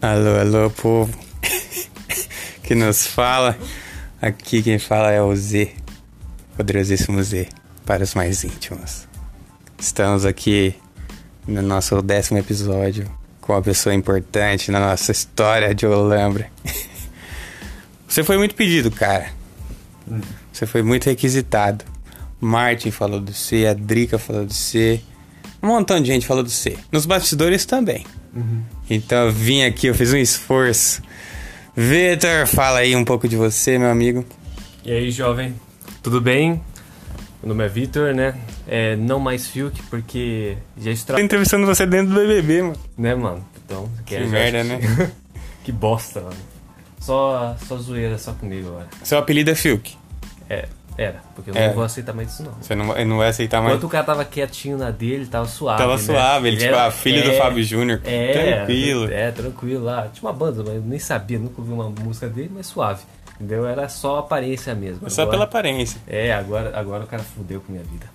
[0.00, 1.12] Alô, alô, povo
[2.62, 3.58] que nos fala.
[4.22, 5.72] Aqui quem fala é o Z,
[6.56, 7.48] poderosíssimo Z,
[7.84, 9.08] para os mais íntimos.
[9.76, 10.72] Estamos aqui
[11.48, 13.10] no nosso décimo episódio
[13.40, 16.48] com uma pessoa importante na nossa história de Olambra.
[18.06, 19.32] Você foi muito pedido, cara.
[20.52, 21.84] Você foi muito requisitado.
[22.40, 25.00] Martin falou do C, a Drica falou do C.
[25.60, 26.78] Um montão de gente falou do C.
[26.92, 28.06] Nos bastidores também.
[28.88, 31.02] Então eu vim aqui, eu fiz um esforço.
[31.76, 34.24] Vitor, fala aí um pouco de você, meu amigo.
[34.84, 35.54] E aí, jovem,
[36.02, 36.60] tudo bem?
[37.42, 38.34] Meu nome é Vitor, né?
[38.66, 41.20] É, não mais Fiuk, porque já Tô estra...
[41.20, 42.76] entrevistando você dentro do BBB, mano.
[42.96, 43.44] Né, mano?
[43.64, 44.80] Então, Que já- merda, né?
[45.64, 46.36] que bosta, mano.
[47.00, 48.88] Só, só zoeira, só comigo agora.
[49.04, 49.96] Seu apelido é Fiuk.
[50.50, 51.68] É, era, porque eu É.
[51.68, 52.52] não vou aceitar mais isso, não.
[52.60, 53.72] Você não, vai- não vai aceitar mais.
[53.72, 55.78] Enquanto o cara tava quietinho na dele, tava suave.
[55.78, 55.98] Tava né?
[56.02, 58.00] suave, ele, tipo, era- a filha do é, Fábio Júnior.
[58.04, 59.10] É, Tranquilo.
[59.12, 60.08] É, tranquilo lá.
[60.12, 63.02] Tinha uma banda, mas eu nem sabia, nunca ouvi uma música dele, mas suave.
[63.36, 63.64] Entendeu?
[63.66, 65.08] Era só aparência mesmo.
[65.08, 66.00] Só Agora- pela aparência.
[66.08, 68.06] É, agora, agora o cara fudeu com minha vida.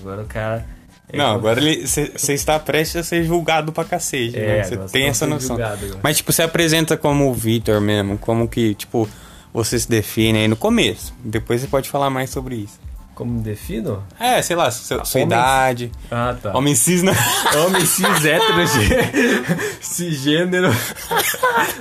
[0.00, 0.64] Agora o cara.
[1.12, 4.62] é não, como- agora você está prestes a ser julgado pra cacete, É, né?
[4.64, 5.56] Você tem tá essa noção.
[5.56, 6.00] julgado agora.
[6.02, 9.06] Mas, tipo, você apresenta como o Vitor mesmo, como que, tipo,
[9.52, 11.12] você se define aí no começo.
[11.24, 12.78] Depois você pode falar mais sobre isso.
[13.14, 14.02] Como me defino?
[14.18, 15.92] É, sei lá, sua, sua homem- idade.
[16.10, 16.56] Ah, tá.
[16.56, 17.12] Homem cis, né?
[17.66, 20.70] Homem cis, hétero, gê- cisgênero,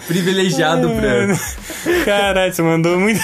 [0.08, 1.40] privilegiado branco.
[2.04, 3.22] Caralho, você mandou muito.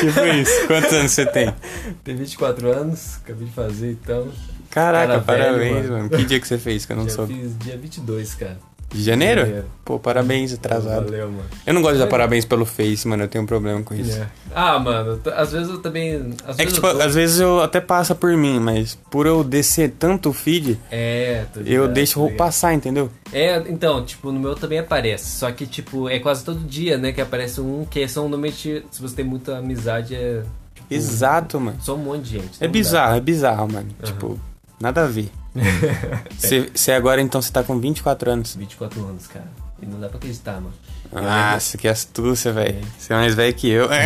[0.00, 0.66] tipo isso.
[0.66, 1.54] Quantos anos você tem?
[2.02, 4.28] Tem 24 anos, acabei de fazer então.
[4.70, 5.92] Caraca, Cara velho, parabéns, mano.
[6.04, 6.10] mano.
[6.10, 7.34] Que dia que você fez que eu não Já soube?
[7.34, 8.58] fiz dia 22, cara.
[8.90, 9.42] De janeiro?
[9.42, 9.66] Janeiro.
[9.84, 11.04] Pô, parabéns, atrasado.
[11.04, 11.44] Valeu, mano.
[11.66, 13.24] Eu não gosto de dar parabéns pelo Face, mano.
[13.24, 14.18] Eu tenho um problema com isso.
[14.18, 14.26] É.
[14.54, 16.34] Ah, mano, às vezes eu também.
[16.46, 19.44] Às É que, tipo, eu às vezes eu até passa por mim, mas por eu
[19.44, 23.10] descer tanto o feed, É, eu ligado, deixo passar, entendeu?
[23.30, 25.38] É, então, tipo, no meu também aparece.
[25.38, 27.12] Só que, tipo, é quase todo dia, né?
[27.12, 28.84] Que aparece um que são normalmente.
[28.90, 30.42] Se você tem muita amizade, é.
[30.74, 31.76] Tipo, Exato, mano.
[31.80, 32.56] Só um monte de gente.
[32.58, 33.88] É não bizarro, é bizarro, mano.
[34.02, 34.40] Tipo,
[34.80, 35.30] nada a ver.
[36.74, 38.54] Você agora, então, você tá com 24 anos.
[38.54, 38.60] dá.
[38.60, 39.48] 24 anos, cara.
[39.80, 40.72] E não dá pra acreditar, mano.
[41.12, 42.78] Nossa, que astúcia, velho.
[42.78, 42.82] É.
[42.98, 43.88] Você é mais velho que eu.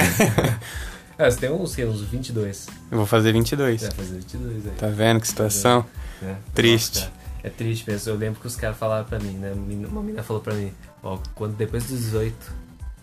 [1.18, 2.66] Ah, você tem uns, que, uns 22.
[2.90, 3.80] eu vou fazer 22.
[3.80, 4.72] Você vai fazer 22 aí.
[4.72, 5.84] Tá vendo que situação?
[6.20, 6.36] né?
[6.54, 7.00] Triste.
[7.00, 7.12] Nossa,
[7.44, 8.10] é triste mesmo.
[8.12, 9.52] Eu lembro que os caras falaram pra mim, né?
[9.52, 12.34] Uma menina falou pra mim, ó, quando depois dos 18,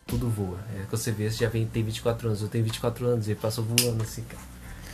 [0.06, 0.58] tudo voa.
[0.76, 3.36] É que você vê, você já vem, tem 24 anos, eu tenho 24 anos, e
[3.36, 4.42] passou voando assim, cara.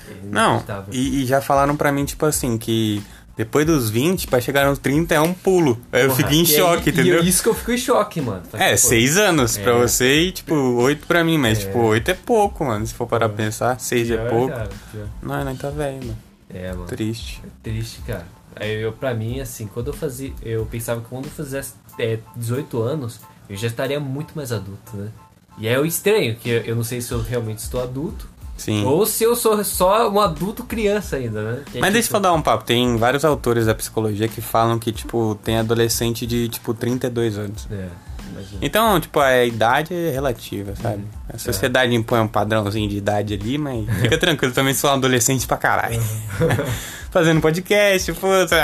[0.07, 3.01] É Não, e, e já falaram pra mim, tipo assim, que
[3.37, 5.79] depois dos 20, pra chegar nos 30 é um pulo.
[5.91, 7.23] Aí eu Porra, fico em choque, aí- entendeu?
[7.23, 8.43] E isso que eu fico em choque, mano.
[8.53, 9.79] É, Pô, seis anos pra É.
[9.81, 11.37] você e, tipo, oito pra mim.
[11.37, 11.61] Mas, É.
[11.67, 12.85] tipo, oito é pouco, mano.
[12.87, 14.53] Se for parar pra pensar, seis é pior, pouco.
[14.53, 15.07] cara, pior.
[15.21, 16.17] Não, não tá velho, mano.
[16.49, 16.85] É, mano.
[16.85, 17.41] Triste.
[17.45, 18.25] É triste, cara.
[18.55, 20.31] Aí eu, pra mim, assim, quando eu fazia.
[20.41, 23.19] Eu pensava que quando eu fizesse é, 18 anos,
[23.49, 25.09] eu já estaria muito mais adulto, né?
[25.57, 28.85] E é o estranho, que eu, eu não sei se eu realmente estou adulto, Sim.
[28.85, 31.61] ou se eu sou só um adulto criança ainda, né?
[31.71, 32.63] Que é Mas deixa tipo- eu dar um papo.
[32.63, 37.67] Tem vários autores da psicologia que falam que, tipo, tem adolescente de, tipo, 32 anos.
[37.69, 37.87] É,
[38.31, 38.59] imagina.
[38.61, 40.95] Então, tipo, a idade é relativa, sabe?
[40.97, 41.07] Uhum.
[41.33, 45.45] A sociedade impõe um padrãozinho de idade ali, mas fica tranquilo, também sou um adolescente
[45.45, 45.99] pra caralho.
[47.11, 48.55] Fazendo podcast, puta.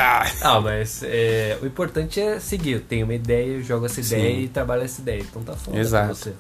[0.44, 0.60] ah.
[0.62, 2.72] Mas é, o importante é seguir.
[2.74, 4.16] Eu tenho uma ideia, eu jogo essa Sim.
[4.18, 5.22] ideia e trabalho essa ideia.
[5.22, 6.06] Então tá foda Exato.
[6.08, 6.34] pra você.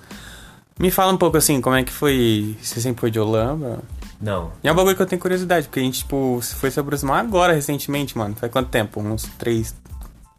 [0.81, 2.57] Me fala um pouco assim, como é que foi.
[2.59, 3.79] Você sempre foi de Holanda?
[4.19, 4.51] Não.
[4.63, 7.23] E é um bagulho que eu tenho curiosidade, porque a gente, tipo, foi se aproximar
[7.23, 8.35] agora, recentemente, mano.
[8.35, 8.99] Faz quanto tempo?
[8.99, 9.75] Uns três.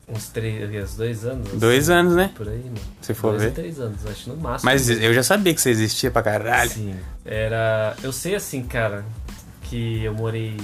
[0.09, 1.49] Uns três, dois anos?
[1.53, 2.33] Dois anos, né?
[2.35, 2.77] Por aí, mano.
[3.01, 3.53] Se for dois ver.
[3.53, 4.69] três anos, acho no máximo.
[4.69, 6.71] Mas eu já sabia que você existia pra caralho.
[6.71, 6.97] Sim.
[7.25, 7.97] Era.
[8.03, 9.05] Eu sei assim, cara,
[9.63, 10.57] que eu morei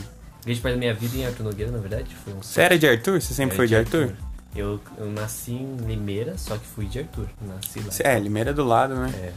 [0.44, 2.16] grande parte da minha vida em Arthur Nogueira, na verdade.
[2.24, 3.22] Foi um Você era de Arthur?
[3.22, 4.12] Você sempre É, foi de Arthur?
[4.56, 7.28] Eu, eu nasci em Limeira, só que fui de Arthur.
[7.40, 8.10] Nasci lá.
[8.10, 9.12] É, Limeira é do lado, né?
[9.14, 9.32] É.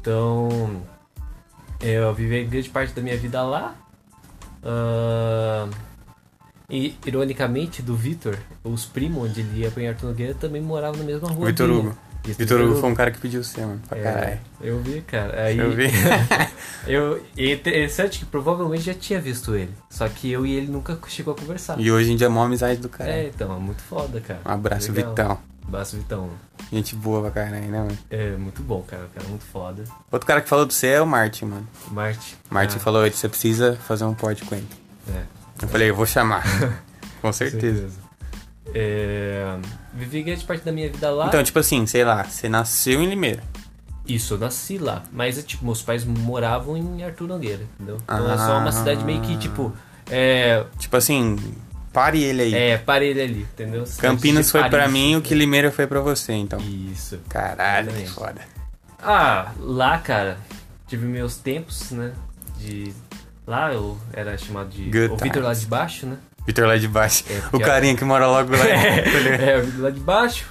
[0.00, 0.82] Então,
[1.80, 3.74] eu vivi grande parte da minha vida lá.
[4.62, 5.68] Ah,
[6.68, 11.04] e, ironicamente, do Vitor, os primos onde ele ia pra Arthur Nogueira também moravam na
[11.04, 11.46] mesma rua.
[11.46, 11.68] Vitor.
[11.70, 11.96] Hugo.
[12.24, 13.80] Isso, Vitor Hugo foi um cara que pediu você, mano.
[13.88, 14.40] Pra É, caralho.
[14.60, 15.42] eu vi, cara.
[15.42, 15.86] Aí, Eu vi.
[16.86, 19.72] eu, e é interessante que provavelmente já tinha visto ele.
[19.88, 21.80] Só que eu e ele nunca chegou a conversar.
[21.80, 23.10] E hoje em dia é mó amizade do cara.
[23.10, 24.40] É, então, é muito foda, cara.
[24.46, 25.10] Um abraço, Legal.
[25.10, 25.38] Vitão.
[25.66, 26.30] Abraço, Vitão.
[26.72, 27.98] Gente boa pra caralho, né, mano?
[28.10, 29.04] É muito bom, cara.
[29.04, 29.84] O cara é muito foda.
[30.10, 31.68] Outro cara que falou do você é o Martin, mano.
[31.90, 32.36] Marte.
[32.50, 34.66] Martin Ah, falou, você precisa fazer um pod com ele.
[35.08, 35.22] É.
[35.62, 36.42] Eu falei, eu vou chamar.
[37.22, 37.88] com certeza.
[38.74, 39.58] É,
[39.94, 41.26] vivi grande parte da minha vida lá.
[41.26, 43.42] Então, tipo assim, sei lá, você nasceu em Limeira.
[44.06, 45.02] Isso, eu nasci lá.
[45.12, 47.98] Mas, é, tipo, meus pais moravam em Arthur Nogueira, entendeu?
[48.02, 48.58] Então é só Ah.
[48.58, 49.72] uma cidade meio que, tipo...
[50.10, 50.64] É...
[50.78, 51.36] Tipo assim,
[51.92, 52.54] pare ele aí.
[52.54, 53.86] É, parei ele ali, entendeu?
[53.86, 54.92] Cidade Campinas foi pra Paris.
[54.92, 56.58] mim o que Limeira foi pra você, então.
[56.60, 57.18] Isso.
[57.28, 58.40] Caralho, que foda.
[59.02, 60.38] Ah, lá, cara,
[60.86, 62.12] tive meus tempos, né?
[62.58, 62.92] De.
[63.46, 64.84] Lá eu era chamado de.
[64.84, 66.16] Good o Vitor lá de baixo, né?
[66.46, 67.24] Vitor lá de baixo.
[67.28, 68.64] É, o carinha que mora logo lá.
[68.64, 69.40] ligado?
[69.42, 70.46] É, o Vitor lá de baixo.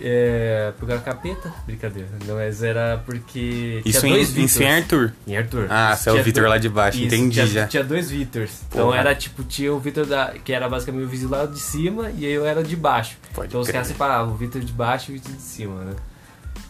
[0.00, 0.72] É.
[0.78, 1.52] Porque era capeta?
[1.64, 2.08] Brincadeira.
[2.26, 3.82] Não, mas era porque.
[3.84, 4.52] Isso tinha em, dois em Vitors.
[4.52, 5.12] Sem Arthur.
[5.26, 5.66] Em Arthur.
[5.70, 7.66] Ah, você é o Vitor lá de baixo, Isso, entendi tinha, já.
[7.66, 8.62] Tinha dois Vitors.
[8.68, 10.32] Então era tipo, tinha o Vitor da.
[10.32, 13.16] que era basicamente o vizinho lá de cima e eu era de baixo.
[13.34, 13.74] Pode então os crer.
[13.74, 15.94] caras separavam, o Vitor de baixo e o Vitor de cima, né?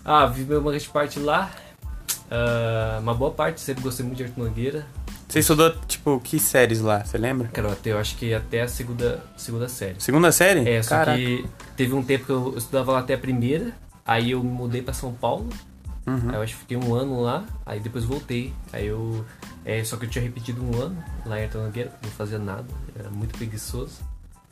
[0.05, 1.51] Ah, vi uma grande parte lá.
[2.31, 4.87] Ah, uma boa parte, sempre gostei muito de Arthur Nogueira.
[5.29, 7.05] Você estudou, tipo, que séries lá?
[7.05, 7.49] Você lembra?
[7.49, 9.97] Cara, eu acho que até a segunda, segunda série.
[9.99, 10.69] Segunda série?
[10.69, 11.19] É, só Caraca.
[11.19, 11.45] que
[11.77, 13.73] teve um tempo que eu estudava lá até a primeira,
[14.05, 15.49] aí eu me mudei pra São Paulo,
[16.07, 16.29] Uhum.
[16.31, 18.53] aí eu acho que fiquei um ano lá, aí depois voltei.
[18.73, 19.25] Aí eu.
[19.65, 22.65] É, só que eu tinha repetido um ano lá em Arthur Nogueira, não fazia nada,
[22.97, 24.01] era muito preguiçoso.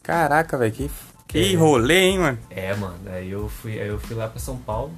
[0.02, 0.90] Caraca, velho, que,
[1.28, 1.56] que É.
[1.56, 2.38] rolê, hein, mano?
[2.50, 4.92] É, mano, aí eu fui, aí eu fui lá pra São Paulo,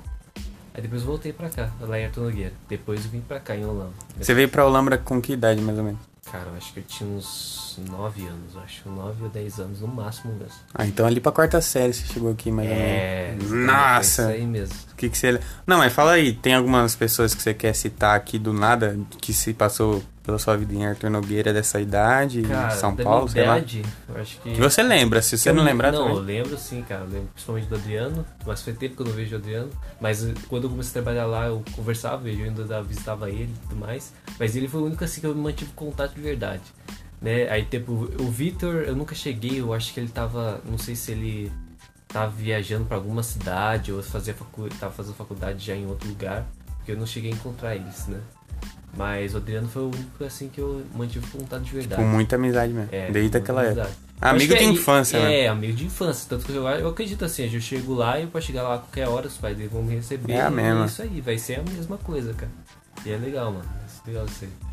[0.75, 2.55] aí depois voltei pra cá, lá em Arthur Nogueira.
[2.69, 3.93] Depois eu vim pra cá em Holanda.
[4.19, 6.01] Você veio pra Olambra com que idade, mais ou menos?
[6.33, 9.87] Cara, eu acho que eu tinha uns 9 anos, acho, 9 ou 10 anos no
[9.89, 10.55] máximo mesmo.
[10.75, 13.45] Ah, então ali pra quarta série você chegou aqui, mais ou É, menos.
[13.45, 14.23] exatamente, Nossa!
[14.23, 14.75] é Isso aí mesmo.
[14.93, 15.41] O que, que você.
[15.67, 19.33] Não, mas fala aí, tem algumas pessoas que você quer citar aqui do nada, que
[19.33, 23.47] se passou pela sua vida em Arthur Nogueira dessa idade, Cara, em São Paulo, sei
[23.47, 23.57] lá.
[23.59, 24.53] idade, eu acho que.
[24.55, 26.37] Que você lembra, se você Eu não lembrar Não, eu também.
[26.37, 27.03] lembro sim, cara.
[27.05, 29.71] Eu lembro principalmente do Adriano, mas foi tempo que eu não vejo o Adriano.
[30.01, 33.69] Mas eh, quando eu comecei a trabalhar lá, eu conversava, eu ainda visitava ele e
[33.69, 34.13] tudo mais.
[34.39, 36.63] Mas ele foi o único assim que eu mantive contato de verdade.
[37.23, 37.49] Né?
[37.49, 40.61] Aí, tipo, o Vitor, eu nunca cheguei, eu acho que ele tava.
[40.69, 41.53] Não sei se ele
[42.09, 46.45] tava viajando pra alguma cidade ou fazia facu tava fazendo faculdade já em outro lugar.
[46.79, 48.21] Porque eu não cheguei a encontrar eles, né?
[48.97, 52.03] Mas o Adriano foi o único assim que eu mantive contato de verdade.
[52.03, 52.89] Com muita amizade mesmo.
[52.91, 53.91] É, desde aquela época.
[54.21, 55.41] Amigo de é- infância, né?
[55.41, 56.27] É, amigo de infância.
[56.29, 58.79] Tanto que eu, eu acredito assim, eu chego lá e eu posso chegar lá a
[58.79, 60.33] qualquer hora, os pais vão me receber.
[60.33, 60.87] É a mesma.
[60.87, 62.51] isso aí, vai ser a mesma coisa, cara.
[63.05, 63.67] E é legal, mano.
[64.05, 64.66] É legal isso aí.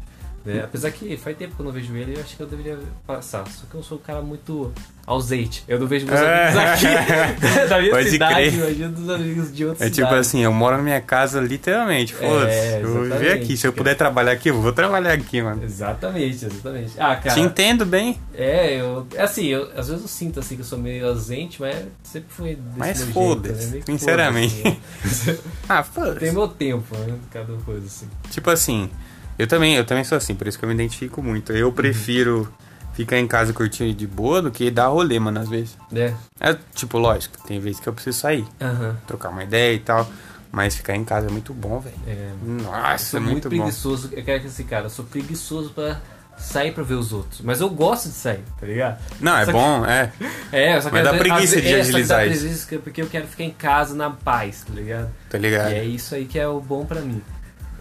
[0.46, 0.62] Né?
[0.64, 3.48] Apesar que faz tempo que eu não vejo ele, eu acho que eu deveria passar.
[3.48, 4.74] Só que eu sou um cara muito
[5.08, 5.64] ausente.
[5.68, 8.54] Eu não vejo meus amigos aqui da minha Pode cidade, crer.
[8.54, 12.56] imagina dos amigos de outra É tipo assim, eu moro na minha casa literalmente, foda-se.
[12.58, 13.56] É, eu vou viver aqui.
[13.56, 15.64] Se eu puder trabalhar aqui, eu vou trabalhar aqui, mano.
[15.64, 16.92] Exatamente, exatamente.
[16.98, 17.36] Ah, cara.
[17.36, 19.08] Te entendo bem, É, eu.
[19.16, 22.28] é Assim, eu, às vezes eu sinto assim que eu sou meio ausente, mas sempre
[22.30, 23.82] foi desse Mas foda-se, né?
[23.86, 24.56] Sinceramente.
[24.62, 25.38] foda-se, né?
[25.70, 26.32] Ah, Tem foda-se.
[26.32, 27.16] meu tempo, né?
[27.32, 28.08] Cada coisa assim.
[28.30, 28.90] Tipo assim,
[29.38, 31.52] eu também, eu também sou assim, por isso que eu me identifico muito.
[31.54, 32.52] Eu prefiro
[32.94, 35.78] ficar em casa curtindo de boa do que dar rolê, mano, às vezes.
[35.94, 36.14] É.
[36.40, 38.96] É, tipo, lógico, tem vezes que eu preciso sair, Aham.
[39.08, 40.08] trocar uma ideia e tal.
[40.52, 41.96] Mas ficar em casa é muito bom, velho.
[42.06, 42.30] É.
[42.46, 43.58] Eu Nossa, sou é muito, muito, bom.
[43.64, 44.10] preguiçoso.
[44.14, 46.00] Eu quero que esse cara, eu sou preguiçoso pra
[46.38, 47.42] sair pra ver os outros.
[47.42, 49.00] Mas eu gosto de sair, tá ligado?
[49.20, 50.12] Não, é Só que- bom, é.
[50.52, 52.42] É, só que Mas dá preguiça de é, agilizar isso.
[52.42, 55.10] preguiça porque eu quero ficar em casa na paz, tá ligado?
[55.28, 55.72] Tá ligado?
[55.72, 57.20] E é isso aí que é o bom pra mim.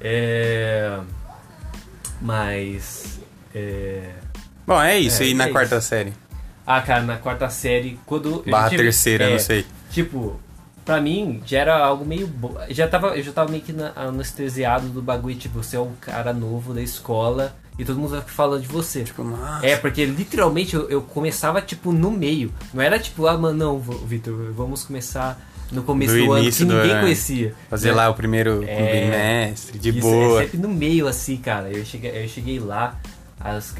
[0.00, 0.98] É.
[2.22, 3.20] Mas.
[3.54, 4.10] É.
[4.66, 5.22] Bom, é isso.
[5.22, 5.88] É, e na é quarta isso.
[5.88, 6.12] série?
[6.66, 8.44] Ah, cara, na quarta série, quando.
[8.48, 9.66] Barra tive- terceira, é, não sei.
[9.90, 10.40] Tipo,
[10.84, 12.26] pra mim já era algo meio.
[12.28, 12.56] Bo...
[12.70, 15.92] Já tava, eu já tava meio que na- anestesiado do bagulho, tipo, você é um
[16.00, 19.02] cara novo da escola e todo mundo vai falando de você.
[19.02, 19.66] Tipo, nossa.
[19.66, 22.54] É, porque literalmente eu, eu começava, tipo, no meio.
[22.72, 25.36] Não era tipo, ah, mano, não, Vitor, vamos começar
[25.72, 27.00] no começo Do do, ano, que ninguém ano.
[27.00, 27.54] conhecia.
[27.70, 27.94] Fazer né?
[27.94, 29.04] lá o primeiro É.
[29.04, 30.40] bimestre, de Isso, boa.
[30.40, 31.70] É sempre no meio, assim, cara.
[31.70, 32.96] Eu cheguei, eu cheguei lá,
[33.40, 33.74] as,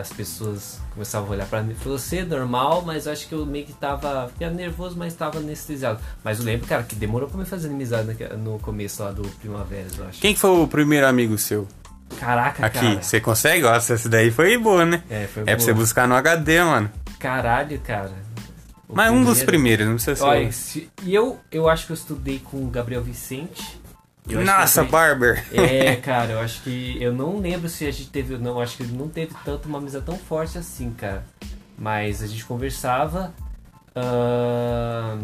[0.00, 1.74] as pessoas começavam a olhar pra mim.
[1.74, 4.28] Falou, você é normal, mas eu acho que eu meio que tava.
[4.32, 5.98] Ficava nervoso, mas tava anestesiado.
[6.22, 9.86] Mas eu lembro, cara, que demorou pra me fazer amizade no começo lá do Primavera,
[9.98, 10.20] eu acho.
[10.20, 11.66] Quem que foi o primeiro amigo seu?
[12.18, 13.02] Caraca, Aqui, cara.
[13.02, 13.62] você consegue?
[13.62, 15.02] Nossa, essa daí foi boa, né?
[15.10, 15.64] É, foi É pra boa.
[15.66, 16.90] você buscar no HD, mano.
[17.18, 18.12] Caralho, cara.
[18.90, 20.22] Mas um dos primeiro- primeiros, não precisa ser.
[20.24, 23.80] Olha, se- e eu, eu acho que eu estudei com o Gabriel Vicente.
[24.26, 25.44] Nossa, fui- Barber.
[25.52, 26.96] É, cara, eu acho que.
[27.02, 28.36] Eu não lembro se a gente teve.
[28.38, 31.24] Não, acho que ele não teve tanto uma amizade tão forte assim, cara.
[31.78, 33.32] Mas a gente conversava.
[33.94, 35.20] ahn,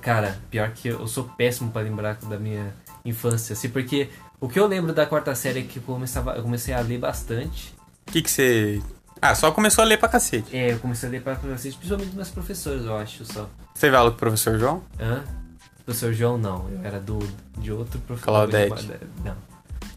[0.00, 2.72] cara, pior que eu, eu sou péssimo pra lembrar da minha
[3.04, 4.08] infância, assim, porque
[4.40, 6.98] o que eu lembro da quarta série é que eu, começava, eu comecei a ler
[6.98, 7.74] bastante.
[8.08, 8.80] O que que você...
[9.22, 10.56] Ah, só começou a ler pra cacete.
[10.56, 13.48] É, eu comecei a ler pra vocês, principalmente dos meus professores, eu acho só.
[13.74, 14.82] Você vê aula com o professor João?
[14.98, 15.22] Hã?
[15.84, 16.68] Professor João, não.
[16.70, 17.18] Eu era do,
[17.58, 18.24] de outro professor.
[18.26, 18.90] Claudete.
[19.24, 19.36] Não.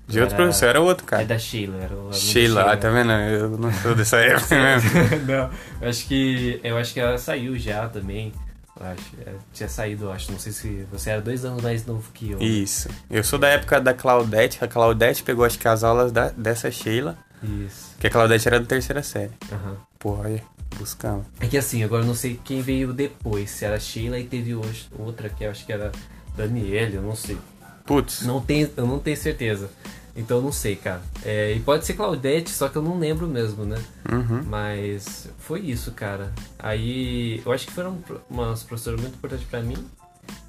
[0.08, 1.26] De outro era- professor, era outro, É cara.
[1.26, 1.78] da Sheila.
[1.82, 3.12] Era o da Sheila, ah, tá vendo?
[3.12, 4.90] Eu não sou dessa época mesmo.
[5.26, 5.50] não,
[5.82, 6.60] eu acho que.
[6.64, 8.34] Eu acho que ela saiu já também.
[8.78, 9.04] Eu acho.
[9.26, 10.30] é, tinha saído, eu acho.
[10.32, 10.86] Não sei se.
[10.92, 12.38] Você era dois anos mais novo que eu.
[12.40, 12.44] né?
[12.44, 12.90] Isso.
[13.10, 14.58] Eu sou da época da Claudete.
[14.62, 17.18] A Claudete pegou, acho que, as aulas da- dessa Sheila.
[17.44, 17.96] Isso.
[18.00, 19.32] Que a Claudete era da terceira série.
[19.52, 19.78] Aham.
[20.00, 20.44] porra, olha,
[20.78, 21.26] buscando.
[21.40, 23.50] É que assim, agora eu não sei quem veio depois.
[23.52, 25.92] Se era Sheila e teve hoje outra que eu acho que era
[26.36, 27.38] Daniele, eu não sei.
[27.86, 29.70] Putz, Não tenho, eu não tenho certeza.
[30.16, 31.02] Então eu não sei, cara.
[31.26, 33.82] É, e pode ser Claudete, só que eu não lembro mesmo, né?
[34.12, 34.44] uhum.
[34.46, 36.32] Mas foi isso, cara.
[36.60, 37.98] Aí eu acho que foram
[38.30, 39.76] umas professoras muito importantes pra mim.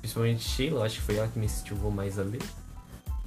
[0.00, 2.42] Principalmente Sheila, acho que foi ela que me incentivou mais a ler.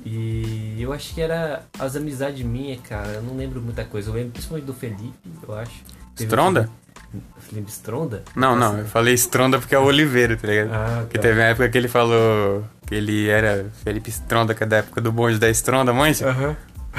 [0.05, 3.09] E eu acho que era as amizades minhas, cara.
[3.13, 4.09] Eu não lembro muita coisa.
[4.09, 5.13] Eu lembro principalmente do Felipe,
[5.47, 5.71] eu acho.
[6.15, 6.69] Stronda?
[7.39, 8.23] Felipe Stronda?
[8.35, 10.71] Não, não, eu falei Stronda porque é o Oliveira, tá ligado?
[10.73, 11.21] Ah, Porque tá.
[11.23, 14.99] teve uma época que ele falou que ele era Felipe Stronda, que é da época
[14.99, 16.27] do bonde da Stronda, manja?
[16.29, 16.55] Aham.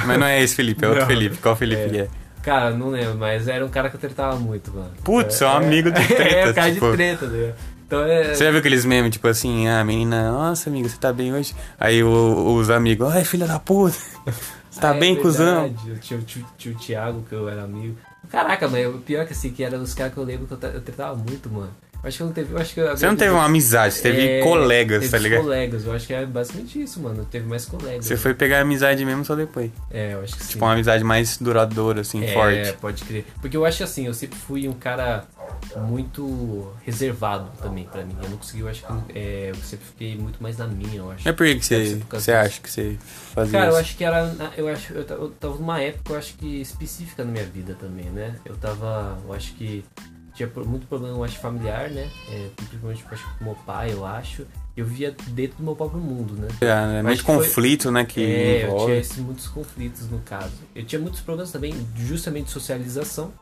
[0.06, 1.08] Mas não é esse Felipe, é outro Não.
[1.08, 1.36] Felipe.
[1.38, 1.88] Qual Felipe É.
[1.88, 2.08] que é?
[2.42, 4.90] Cara, não lembro, mas era um cara que eu tretava muito, mano.
[5.04, 7.52] Putz, é um amigo de treta, É, um cara tipo- de treta, né?
[7.88, 8.34] Então é.
[8.34, 11.54] Você já viu aqueles memes, tipo assim, ah, menina, nossa, amigo, você tá bem hoje?
[11.80, 13.96] Aí o- os amigos, ai, filha da puta,
[14.70, 15.62] você tá Ah, é bem, cuzão?
[15.62, 15.90] verdade.
[15.90, 16.20] Eu tinha
[16.74, 17.96] o Thiago, que eu era amigo.
[18.30, 20.70] Caraca, mas o pior que assim, que eram os caras que eu lembro que eu,
[20.70, 21.70] eu tretava muito, mano.
[22.02, 22.52] Eu acho que eu não teve.
[22.54, 25.18] Eu acho que eu- Você não teve uma amizade, você teve É, colegas, teve tá
[25.18, 25.42] ligado?
[25.42, 27.24] colegas, eu acho que é basicamente isso, mano.
[27.24, 28.04] Teve mais colegas.
[28.06, 29.70] Você foi pegar amizade mesmo só depois.
[29.90, 30.52] É, eu acho que sim.
[30.52, 32.72] Tipo, uma amizade mais duradoura, assim, é, forte.
[32.80, 33.24] pode crer.
[33.40, 35.24] Porque eu acho assim, eu sempre fui um cara
[35.76, 38.16] muito reservado também pra mim.
[38.22, 41.10] Eu não consegui, eu acho que é, eu sempre fiquei muito mais na minha, eu
[41.10, 41.28] acho.
[41.28, 42.96] É por que que você, você acha que você
[43.34, 43.80] fazia Cara, eu isso?
[43.80, 44.32] acho que era.
[44.56, 44.92] Eu acho.
[44.92, 48.36] Eu eu tava numa época, eu acho que específica na minha vida também, né?
[48.44, 49.18] Eu tava.
[49.26, 49.84] Eu acho que
[50.46, 52.08] tinha muito problema, eu acho, familiar, né?
[52.30, 54.46] É, principalmente eu acho, com meu pai, eu acho.
[54.76, 56.48] Eu via dentro do meu próprio mundo, né?
[56.60, 58.84] É, é muito que foi- conflito, né, que é, eu envolve.
[58.86, 60.54] tinha esses muitos conflitos no caso.
[60.74, 63.32] Eu tinha muitos problemas também, justamente de socialização.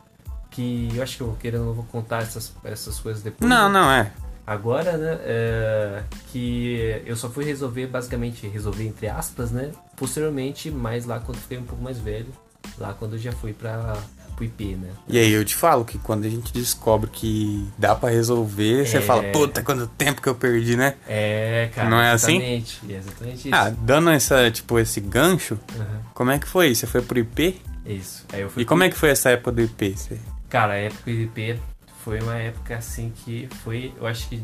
[0.51, 3.47] Que eu acho que eu querendo eu vou contar essas, essas coisas depois.
[3.47, 3.79] Não, né?
[3.79, 4.13] não, é.
[4.47, 5.19] Agora, né?
[5.23, 9.73] é, que eu só fui resolver, basicamente, resolver entre aspas, né?
[9.97, 12.33] Posteriormente, mais lá quando eu fiquei um pouco mais velho.
[12.79, 13.97] Lá quando eu já fui pra,
[14.37, 14.91] pro IP, né?
[15.09, 18.99] E aí eu te falo que quando a gente descobre que dá pra resolver, você
[18.99, 19.01] É.
[19.01, 20.95] fala, puta, quanto tempo que eu perdi, né?
[21.09, 21.89] É, cara.
[21.91, 22.37] Não é assim?
[22.37, 23.55] exatamente, Exatamente isso.
[23.57, 26.75] Ah, dando essa, tipo, esse gancho, Aham, como é que foi?
[26.75, 27.61] Você foi pro IP?
[27.85, 28.25] isso.
[28.33, 29.97] Aí eu fui E como é que foi essa época do IP?
[29.97, 30.19] Você...
[30.49, 31.59] Cara, a época do IP
[32.05, 34.41] foi uma época assim que foi, eu acho que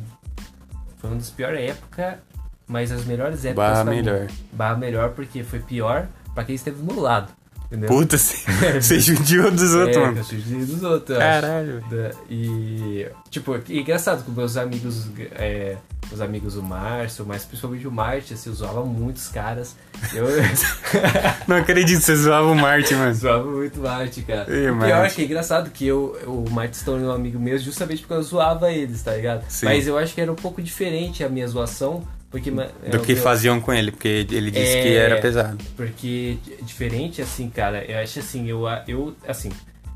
[0.98, 2.14] foi uma das piores épocas,
[2.66, 3.54] mas as melhores épocas.
[3.70, 3.96] Barra pra mim.
[4.02, 4.28] melhor.
[4.52, 7.32] Barra melhor porque foi pior pra quem esteve meu lado.
[7.72, 7.88] Entendeu?
[7.88, 10.18] Puta, você, judiou dos outros, é, mano.
[10.18, 11.26] eu sugeri dos outros, acho.
[11.26, 11.80] Caralho.
[11.90, 15.76] Da- E, tipo, e engraçado com meus amigos, é,
[16.12, 19.74] os amigos do Márcio, mas principalmente o Márcio, assim, eu zoava muitos caras.
[20.12, 20.26] Eu
[21.48, 23.14] Não acredito que você zoava o Martin, mano.
[23.14, 24.46] zoava muito o Márcio, cara.
[24.54, 27.38] Ih, o pior é que é engraçado que eu, o Márcio se tornou um amigo
[27.40, 29.44] meu justamente porque eu zoava eles, tá ligado?
[29.48, 29.64] Sim.
[29.64, 32.50] Mas eu acho que era um pouco diferente a minha zoação, porque...
[32.50, 34.82] é Do que faziam com ele, porque ele disse É.
[34.82, 35.58] que era pesado.
[35.76, 39.50] Porque é diferente, assim, cara, eu acho assim, eu, eu assim,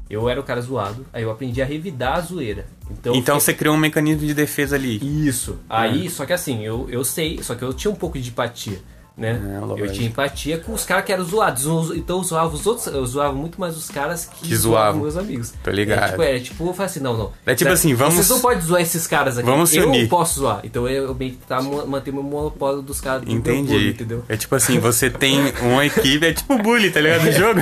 [0.09, 2.66] eu era o cara zoado, aí eu aprendi a revidar a zoeira.
[2.90, 5.00] Então, Então eu você criou um mecanismo de defesa ali.
[5.26, 5.59] Isso.
[5.69, 8.78] Aí, só que assim, eu, eu sei, só que eu tinha um pouco de empatia,
[9.16, 9.40] né?
[9.76, 11.64] É, eu tinha empatia com os caras que eram zoados.
[11.96, 15.00] Então eu zoava os outros, eu zoava muito mais os caras que, Que zoavam.
[15.02, 15.52] meus amigos.
[15.64, 16.02] Tô ligado.
[16.04, 17.32] É, tipo, é, tipo, eu falei assim, não, não.
[17.46, 19.46] É tipo assim, vamos- Vocês não podem zoar esses caras aqui.
[19.49, 20.08] Vamos se eu unir.
[20.08, 20.61] posso zoar.
[20.64, 23.88] Então eu, eu meio que tá, manter meu monopólio dos caras do meu Entendi.
[23.90, 24.23] entendeu?
[24.28, 27.25] É tipo assim, você tem uma equipe, é tipo bullying, tá ligado?
[27.25, 27.61] No jogo.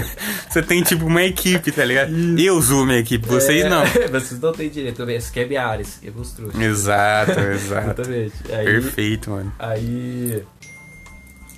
[0.49, 2.11] Você tem tipo uma equipe, tá ligado?
[2.39, 3.85] Eu zoo minha equipe, vocês É, não.
[4.11, 5.03] Vocês não têm direito.
[5.11, 6.61] Esse quebra Ares, quebra os trouxas.
[6.61, 8.01] Exato, exato.
[8.03, 8.33] Exatamente.
[8.53, 9.53] Aí, Perfeito, mano.
[9.59, 10.43] Aí.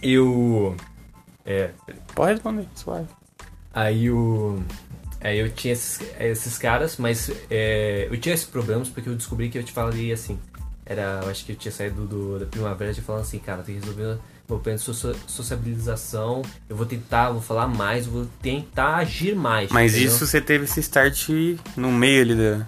[0.06, 0.76] Eu.
[1.44, 1.70] É.
[2.14, 3.08] Pode responder, suave.
[3.72, 4.62] Aí o.
[5.20, 9.48] Aí eu tinha esses, esses caras, mas é, eu tinha esses problemas porque eu descobri
[9.48, 10.38] que eu te falei assim.
[10.84, 11.20] Era.
[11.25, 13.80] Eu acho que eu tinha saído do, da primavera de falando assim, cara, tem que
[13.80, 16.42] resolver meu plano de socia- sociabilização.
[16.68, 19.70] Eu vou tentar, vou falar mais, vou tentar agir mais.
[19.70, 20.08] Mas entendeu?
[20.12, 21.28] isso você teve esse start
[21.76, 22.66] no meio ali da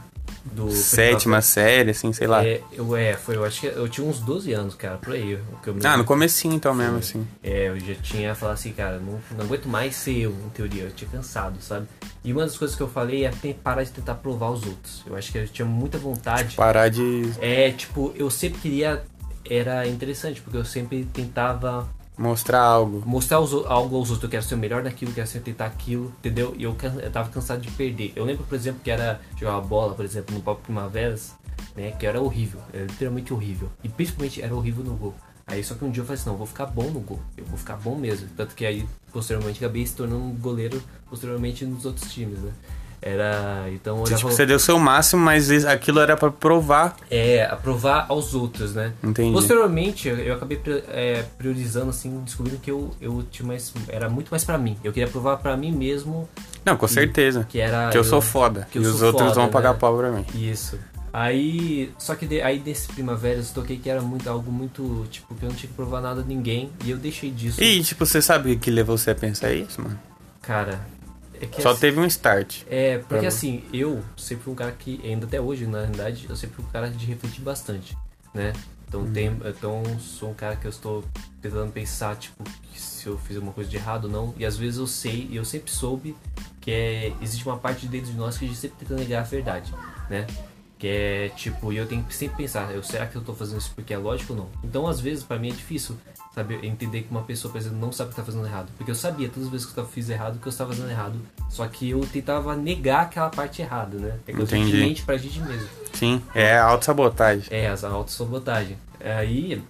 [0.52, 2.44] do sétima série, assim, sei lá.
[2.44, 5.34] É, eu, é, foi, eu acho que eu tinha uns 12 anos, cara, por aí.
[5.34, 7.26] O que eu me Ah, no comecinho então mesmo, assim.
[7.42, 10.84] É, eu já tinha falado assim, cara, não, não aguento mais ser eu, em teoria,
[10.84, 11.86] eu tinha cansado, sabe?
[12.24, 15.02] E uma das coisas que eu falei é parar de tentar provar os outros.
[15.06, 16.56] Eu acho que eu tinha muita vontade.
[16.56, 19.02] Parar de É, tipo, eu sempre queria.
[19.48, 21.88] Era interessante, porque eu sempre tentava
[22.18, 23.02] mostrar algo.
[23.06, 24.24] mostrar os algo aos outros.
[24.24, 26.54] Eu quero ser o melhor naquilo, eu quero sempre tentar aquilo, entendeu?
[26.58, 28.12] E eu, eu tava cansado de perder.
[28.16, 31.34] Eu lembro, por exemplo, que era jogar bola, por exemplo, no Pop Primaveras,
[31.76, 31.92] né?
[31.92, 33.70] Que era horrível, era literalmente horrível.
[33.82, 35.14] E principalmente era horrível no gol.
[35.46, 37.20] Aí só que um dia eu falei assim, não, eu vou ficar bom no gol.
[37.36, 38.28] Eu vou ficar bom mesmo.
[38.36, 42.52] Tanto que aí, posteriormente, acabei se tornando um goleiro, posteriormente, nos outros times, né?
[43.00, 43.64] Era.
[43.72, 46.96] Então eu tipo, você deu o seu máximo, mas aquilo era pra provar.
[47.10, 48.92] É, aprovar aos outros, né?
[49.02, 49.32] Entendi.
[49.32, 53.72] Posteriormente, eu, eu acabei é, priorizando, assim, descobrindo que eu, eu tinha mais.
[53.88, 54.76] Era muito mais pra mim.
[54.82, 56.28] Eu queria provar pra mim mesmo
[56.64, 57.46] Não, com E- certeza.
[57.48, 57.88] Que era.
[57.90, 58.66] Que eu sou foda.
[58.70, 59.78] que E eu os outros foda, vão pagar né?
[59.78, 60.24] pau pra mim.
[60.34, 60.78] Isso.
[61.12, 65.34] Aí, só que de- aí nesse primavera eu toquei que era muito algo muito, tipo,
[65.34, 67.62] que eu não tinha que provar nada a ninguém e eu deixei disso.
[67.62, 69.98] E, tipo, você sabe o que levou você a pensar isso, mano?
[70.42, 70.80] Cara,
[71.40, 72.62] é que Só assim- teve um start.
[72.68, 76.36] É, porque assim, eu sempre fui um cara que, ainda até hoje, na realidade, eu
[76.36, 77.96] sempre fui um cara de refletir bastante,
[78.34, 78.52] né?
[78.88, 79.12] Então, Uhum.
[79.12, 81.04] tem, então sou um cara que eu estou
[81.42, 82.42] tentando pensar, tipo,
[82.74, 84.34] se eu fiz alguma coisa de errado ou não.
[84.38, 86.16] E às vezes eu sei, e eu sempre soube,
[86.60, 89.24] que é, existe uma parte dentro de nós que a gente sempre tenta negar a
[89.24, 89.74] verdade,
[90.08, 90.26] né?
[90.78, 93.58] Que é tipo, e eu tenho que sempre pensar, eu, será que eu tô fazendo
[93.58, 94.48] isso porque é lógico ou não?
[94.64, 95.96] Então, às vezes, pra mim é difícil,
[96.38, 98.68] sabe, entender que uma pessoa, por exemplo, não sabe que tá fazendo errado.
[98.76, 101.18] Porque eu sabia todas as vezes que eu fiz errado que eu estava fazendo errado.
[101.48, 104.18] Só que eu tentava negar aquela parte errada, né?
[104.26, 105.68] É a mente pra gente mesmo.
[105.92, 107.48] Sim, é autossabotagem.
[107.50, 108.78] É, as autossabotagem.
[109.00, 109.62] Aí,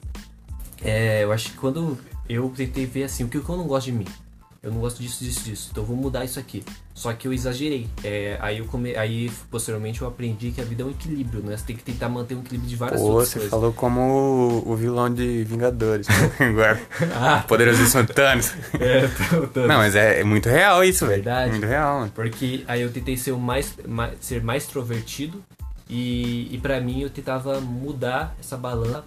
[0.82, 1.98] é, eu acho que quando
[2.28, 4.06] eu tentei ver assim, o que eu não gosto de mim?
[4.60, 5.68] Eu não gosto disso, disso, disso.
[5.70, 6.64] Então eu vou mudar isso aqui.
[6.92, 7.88] Só que eu exagerei.
[8.02, 8.96] É, aí eu come...
[8.96, 11.56] aí posteriormente eu aprendi que a vida é um equilíbrio, né?
[11.56, 13.50] Você tem que tentar manter um equilíbrio de várias Pô, outras você coisas.
[13.50, 16.08] falou como o, vilão de Vingadores.
[16.40, 16.80] Agora,
[17.14, 18.52] Ah, poderosíssimo Thanos.
[18.80, 19.06] é,
[19.54, 21.22] tô- Não, mas é, é muito real isso, velho.
[21.22, 21.52] Verdade.
[21.52, 22.12] Muito real, mano.
[22.12, 25.40] Porque aí eu tentei ser o mais, mais ser mais extrovertido
[25.88, 29.04] e, e para mim eu tentava mudar essa balança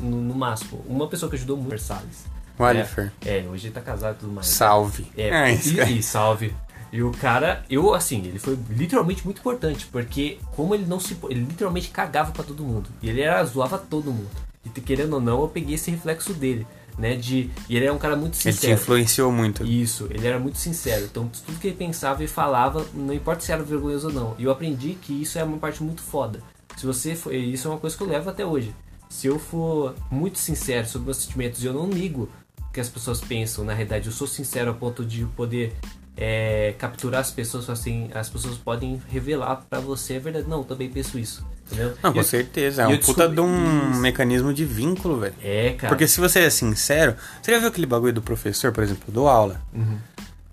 [0.00, 0.82] no, no máximo.
[0.88, 2.24] Uma pessoa que ajudou muito, Salles.
[2.58, 3.12] O Alifer.
[3.24, 4.46] É, hoje ele tá casado e tudo mais.
[4.46, 5.06] Salve.
[5.16, 6.54] É, Ah, isso e, e salve.
[6.92, 11.16] E o cara, eu assim, ele foi literalmente muito importante, porque como ele não se.
[11.28, 12.88] Ele literalmente cagava pra todo mundo.
[13.02, 14.30] E ele era, zoava todo mundo.
[14.64, 16.64] E querendo ou não, eu peguei esse reflexo dele,
[16.96, 17.16] né?
[17.16, 17.50] De.
[17.68, 18.74] E ele era um cara muito Ele te sincero.
[18.74, 19.64] influenciou muito.
[19.66, 21.04] Isso, ele era muito sincero.
[21.04, 24.34] Então, tudo que ele pensava e falava, não importa se era vergonhoso ou não.
[24.38, 26.40] E eu aprendi que isso é uma parte muito foda.
[26.76, 28.72] Se você for, isso é uma coisa que eu levo até hoje.
[29.08, 32.28] Se eu for muito sincero sobre meus sentimentos e eu não ligo
[32.74, 35.72] que as pessoas pensam, na realidade, eu sou sincero a ponto de poder
[36.16, 40.46] é, capturar as pessoas, assim, as pessoas podem revelar pra você a verdade.
[40.48, 41.46] Não, também penso isso.
[41.66, 41.94] Entendeu?
[42.02, 42.82] Não, com eu- certeza.
[42.82, 45.34] É um puta de um descobri- mecanismo de vínculo, velho.
[45.42, 45.88] É, cara.
[45.88, 49.26] Porque se você é sincero, você já viu aquele bagulho do professor, por exemplo, do
[49.26, 49.60] aula?
[49.72, 49.96] Uhum.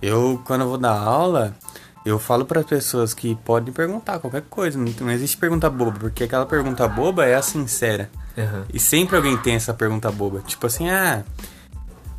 [0.02, 1.54] Eu, quando eu vou dar aula,
[2.06, 4.80] eu falo para as pessoas que podem perguntar qualquer coisa.
[4.80, 8.10] Não, não existe pergunta boba, porque aquela pergunta boba é a sincera.
[8.38, 8.66] Aham.
[8.74, 10.40] E sempre alguém tem essa pergunta boba.
[10.48, 11.24] Tipo assim, ah,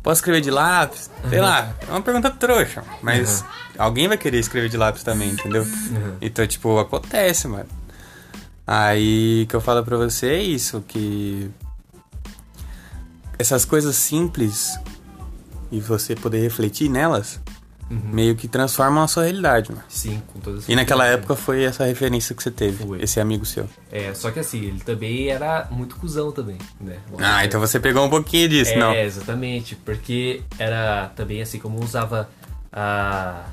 [0.03, 1.09] posso escrever de lápis?
[1.29, 2.83] Sei lá, é uma pergunta trouxa.
[3.01, 3.43] Mas
[3.77, 5.63] alguém vai querer escrever de lápis também, entendeu?
[5.63, 6.17] Uhum.
[6.21, 7.69] Então, tipo, acontece, mano.
[8.67, 11.49] Aí que eu falo pra você é isso, que
[13.39, 14.77] essas coisas simples
[15.71, 17.39] e você poder refletir nelas,
[17.91, 17.99] Uhum.
[18.11, 19.83] meio que transformam a sua realidade, mano.
[19.89, 23.01] Sim, com toda E naquela época foi essa referência que você teve, Foi.
[23.03, 23.69] esse amigo seu.
[23.91, 26.97] É, só que assim, ele também era muito cuzão também, né?
[27.19, 28.93] Ah, então você pegou um pouquinho disso, é, não.
[28.95, 32.29] exatamente, porque era também assim, como usava
[32.71, 33.43] a...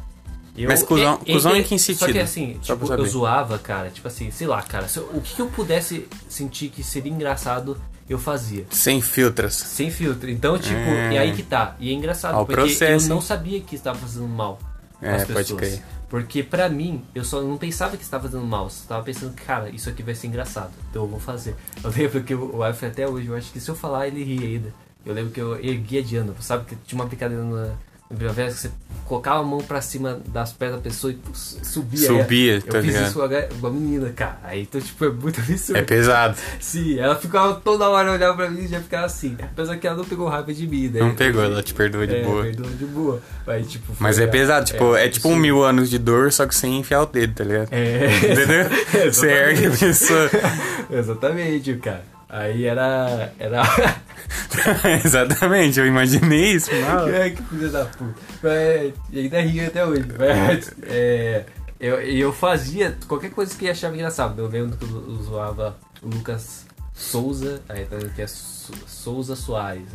[0.57, 2.19] Eu, Mas cuzão- cuzão em que Só que sentido?
[2.21, 5.35] assim, Só tipo, eu zoava, cara, tipo assim, sei lá, cara, se eu- o que,
[5.37, 8.67] que eu pudesse sentir que seria engraçado, eu fazia.
[8.71, 9.55] Sem filtros.
[9.55, 10.29] Sem filtro.
[10.29, 11.13] Então, tipo, É.
[11.15, 11.77] e aí que tá.
[11.79, 14.59] E é engraçado, Ó, o porque processo, eu não sabia que estava fazendo mal
[15.01, 15.61] É, às pode pessoas.
[15.61, 15.83] crer.
[16.09, 18.69] Porque pra mim, eu só não pensava que estava fazendo mal.
[18.69, 20.73] Só tava pensando que, cara, isso aqui vai ser engraçado.
[20.91, 21.55] Então eu vou fazer.
[21.85, 24.45] Eu lembro que o Alfred até hoje, eu acho que se eu falar, ele ri
[24.57, 24.75] ainda.
[25.07, 26.65] Eu lembro que eu erguia de ano, sabe?
[26.65, 27.75] Que tinha uma brincadeira na,
[28.17, 28.71] primavera que você
[29.11, 32.07] colocava a mão pra cima das pernas da pessoa e subia.
[32.07, 33.07] Subia, eu tá fiz ligado?
[33.07, 34.39] isso com a, com a menina, cara.
[34.45, 35.79] Aí então, tipo, é muito absurdo.
[35.79, 36.37] É pesado.
[36.61, 39.37] Sim, ela ficava toda hora olhando pra mim e já ficava assim.
[39.41, 41.01] Apesar que ela não pegou raiva de mim, né?
[41.01, 42.43] Não pegou, ela te perdoa de é, boa.
[42.45, 43.23] perdoou de boa.
[43.45, 46.55] Mas, tipo, Mas é pesado, tipo, é, tipo um mil anos de dor, só que
[46.55, 47.69] sem enfiar o dedo, tá ligado?
[47.73, 48.71] É, Entendeu?
[49.13, 50.31] Você ergue a pessoa.
[50.89, 52.05] exatamente, cara.
[52.31, 53.33] Aí era.
[53.39, 53.63] Era.
[55.05, 56.71] Exatamente, eu imaginei isso.
[56.75, 57.07] Mal.
[57.21, 58.15] Ai, que filha da puta.
[58.43, 60.07] Mas, e ainda rio até hoje.
[60.19, 61.45] Mas, é,
[61.79, 64.41] eu, eu fazia qualquer coisa que achava engraçado.
[64.41, 69.89] Eu lembro que eu zoava o Lucas Souza, aí tá que é Souza Soares.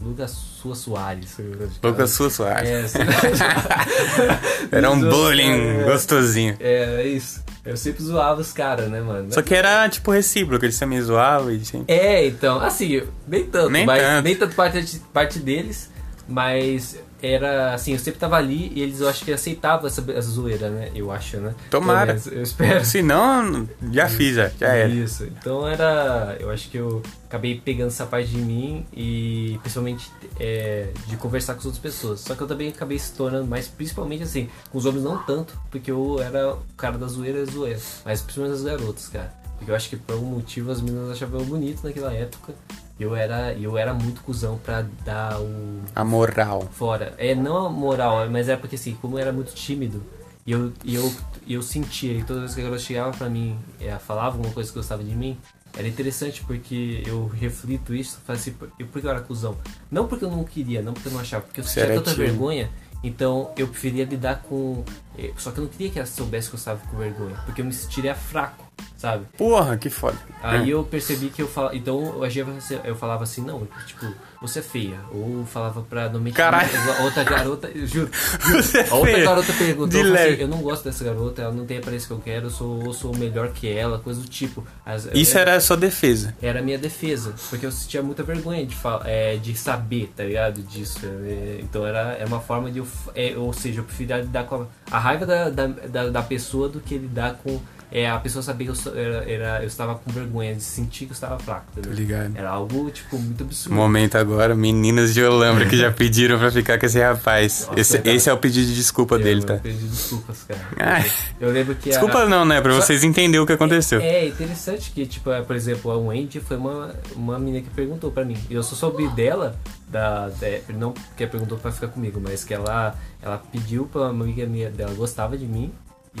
[0.00, 1.36] Lucas Sua Soares.
[1.82, 2.94] Lucas Sua Soares.
[2.94, 4.76] É.
[4.76, 6.56] Era um bullying é, gostosinho.
[6.60, 7.41] É, é isso.
[7.64, 9.32] Eu sempre zoava os caras, né, mano?
[9.32, 11.94] Só que era tipo recíproco, eles também zoavam e sempre.
[11.94, 14.24] É, então, assim, nem tanto, Nem mas tanto.
[14.24, 15.88] nem tanto parte, parte deles,
[16.28, 20.68] mas era assim, eu sempre tava ali e eles eu acho que aceitavam essa, zoeira,
[20.68, 20.90] né?
[20.92, 21.54] Eu acho, né?
[21.70, 22.14] Tomara.
[22.14, 22.84] Menos, Eu espero.
[22.84, 24.88] Se não, já fiz, já, já era.
[24.88, 25.24] Isso.
[25.24, 26.36] Então era.
[26.40, 31.54] Eu acho que eu acabei pegando essa parte de mim e principalmente é, de conversar
[31.54, 32.20] com as outras pessoas.
[32.20, 35.56] Só que eu também acabei se tornando mais, principalmente assim, com os homens não tanto,
[35.70, 37.80] porque eu era o cara da zoeira zoeira.
[38.04, 39.32] Mas principalmente as garotas, cara.
[39.56, 42.52] Porque eu acho que por algum motivo as meninas achavam eu bonito naquela época.
[43.00, 46.68] Eu era, eu era muito cuzão pra dar o A moral.
[46.70, 47.14] fora.
[47.18, 50.02] É, não a moral, mas é porque assim, como eu era muito tímido,
[50.46, 51.12] E eu, e eu,
[51.48, 54.70] eu sentia, e toda vez que a garota chegava pra mim, é, falava alguma coisa
[54.70, 55.38] que gostava de mim,
[55.76, 59.56] era interessante porque eu reflito isso, assim, por por que eu era cuzão?
[59.90, 62.32] Não porque eu não queria, não porque eu não achava, porque eu sentia tanta tímido.
[62.32, 62.70] vergonha,
[63.02, 64.84] então eu preferia lidar com.
[65.18, 67.60] eh, Só que eu não queria que ela soubesse que eu estava com vergonha, porque
[67.62, 68.64] eu me sentiria fraco,
[69.02, 69.26] sabe?
[69.36, 70.16] Porra, que foda.
[70.40, 70.74] Aí É.
[70.74, 71.74] eu percebi que eu falava.
[71.76, 72.46] Então eu agia
[72.84, 74.06] eu falava assim, não, tipo,
[74.40, 74.98] você é feia.
[75.10, 76.68] Ou falava pra não me Caralho.
[77.02, 78.08] Outra garota, eu juro.
[78.40, 79.24] Você é A outra feia.
[79.24, 82.12] garota perguntou, eu, assim, eu não gosto dessa garota, ela não tem a aparência que
[82.12, 84.64] eu quero, eu sou, eu sou melhor que ela, coisa do tipo.
[84.86, 86.34] As- Isso era a sua defesa.
[86.42, 90.60] era a minha defesa, porque eu sentia muita vergonha de, é, de saber, tá ligado?
[90.62, 91.00] Disso.
[91.04, 92.86] é, então era, era uma forma de eu.
[93.14, 96.68] é, ou seja, eu preferia lidar com a, a raiva da, da, da, da pessoa
[96.68, 97.60] do que lidar com.
[97.94, 101.12] É, a pessoa saber que eu, era, era- eu estava com vergonha, de sentir que
[101.12, 102.32] eu estava fraco, Tô ligado.
[102.36, 103.74] Era algo, tipo, muito absurdo.
[103.74, 107.66] Momento agora, meninas de Olambra que já pediram pra ficar com esse rapaz.
[107.68, 109.54] Nossa, esse, esse é o pedido de desculpa Eu- dele, eu tá?
[109.56, 110.60] pedi desculpas, cara.
[110.78, 111.10] Ai.
[111.40, 111.90] Eu lembro que.
[111.90, 112.60] Desculpa não, né?
[112.60, 114.00] Pra Só- vocês entenderem o que aconteceu.
[114.00, 118.10] É interessante que, tipo, é, por exemplo, a Wendy foi uma, uma menina que perguntou
[118.10, 118.36] pra mim.
[118.50, 119.56] E eu só soube dela,
[119.88, 124.02] da, da- não que ela perguntou pra ficar comigo, mas que ela, ela pediu pra
[124.02, 125.70] uma amiga minha dela, gostava de mim,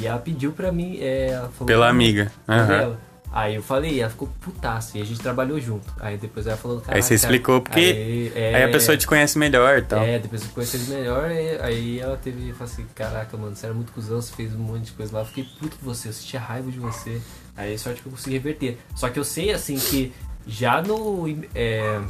[0.00, 0.98] e ela pediu pra mim.
[1.00, 2.32] É, ela falou Pela amiga.
[2.46, 2.98] ela.
[3.34, 5.90] Aí eu falei, ela ficou putaça, e a gente trabalhou junto.
[5.98, 6.98] Aí depois ela falou, cara.
[6.98, 10.02] Aí você explicou porque Aí, é, Aí a pessoa te conhece melhor e tal.
[10.02, 11.30] é, depois eu conheci ele melhor,
[11.62, 14.84] aí ela teve, falou assim, caraca, mano, você era muito cuzão, você fez um monte
[14.84, 17.22] de coisa lá, eu fiquei puto com você, eu sentia raiva de você.
[17.56, 18.76] Aí sorte que eu consegui reverter.
[18.94, 20.12] Só que eu sei, assim, que
[20.46, 21.24] já no...
[21.54, 22.00] É,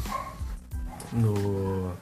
[1.12, 1.92] no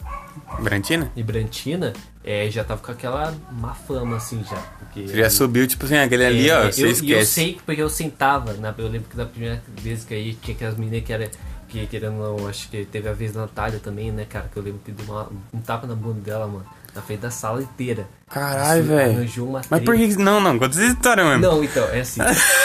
[0.62, 1.10] Brantina?
[1.16, 1.92] Ibrantina,
[2.24, 4.56] é, já tava com aquela má fama, assim, já.
[4.78, 7.32] Porque Você já subiu, tipo assim, aquele ali, é, ó, eu, você e eu esquece.
[7.32, 10.54] sei que porque eu sentava, na, eu lembro que da primeira vez que aí tinha
[10.56, 11.30] aquelas meninas que era.
[11.68, 14.48] Que querendo não, acho que teve a vez da Natália também, né, cara?
[14.52, 16.66] Que eu lembro que deu uma- um tapa na bunda dela, mano.
[16.94, 18.08] Na frente da sala inteira.
[18.28, 18.88] Caralho, Assim,
[19.26, 19.50] velho.
[19.68, 20.16] Mas por que.
[20.16, 21.40] Não, não, conta essa história, mano.
[21.40, 22.20] Não, então, é assim.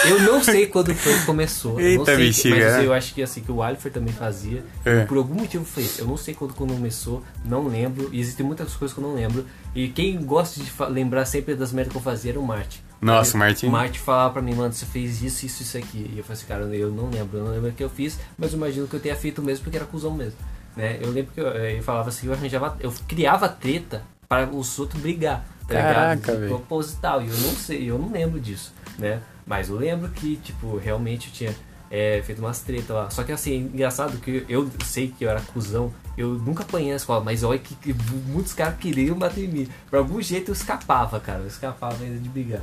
[0.08, 1.80] Eu não sei quando foi que começou.
[1.80, 2.56] eu não Eita, sei, bexiga.
[2.56, 4.64] Mas eu acho que assim, que o Alifer também fazia.
[4.84, 5.06] É.
[5.06, 5.98] Por algum motivo fez.
[5.98, 8.10] Eu não sei quando, quando começou, não lembro.
[8.12, 9.46] E existem muitas coisas que eu não lembro.
[9.74, 12.80] E quem gosta de lembrar sempre das merdas que eu fazia era o Martin.
[13.02, 13.68] Nossa, o Martin.
[13.68, 16.12] O Martin falava pra mim, mano, você fez isso, isso, isso aqui.
[16.14, 18.20] E eu falei assim, cara, eu não lembro, eu não lembro o que eu fiz,
[18.38, 20.38] mas eu imagino que eu tenha feito mesmo porque era cuzão mesmo.
[20.76, 20.98] Né?
[21.02, 24.78] Eu lembro que eu, eh, eu falava assim, eu arranjava, eu criava treta para os
[24.80, 25.46] outros brigar.
[25.68, 26.50] Tá Caraca, velho.
[26.50, 27.22] proposital.
[27.22, 29.22] E eu não sei, eu não lembro disso, né?
[29.46, 31.56] Mas eu lembro que, tipo, realmente eu tinha
[31.90, 33.10] é, feito umas tretas lá.
[33.10, 36.96] Só que assim, engraçado que eu sei que eu era cuzão, eu nunca apanhei na
[36.98, 37.94] escola, mas olha que, que
[38.28, 39.68] muitos caras queriam bater em mim.
[39.90, 41.40] Por algum jeito eu escapava, cara.
[41.40, 42.62] Eu escapava ainda de brigar.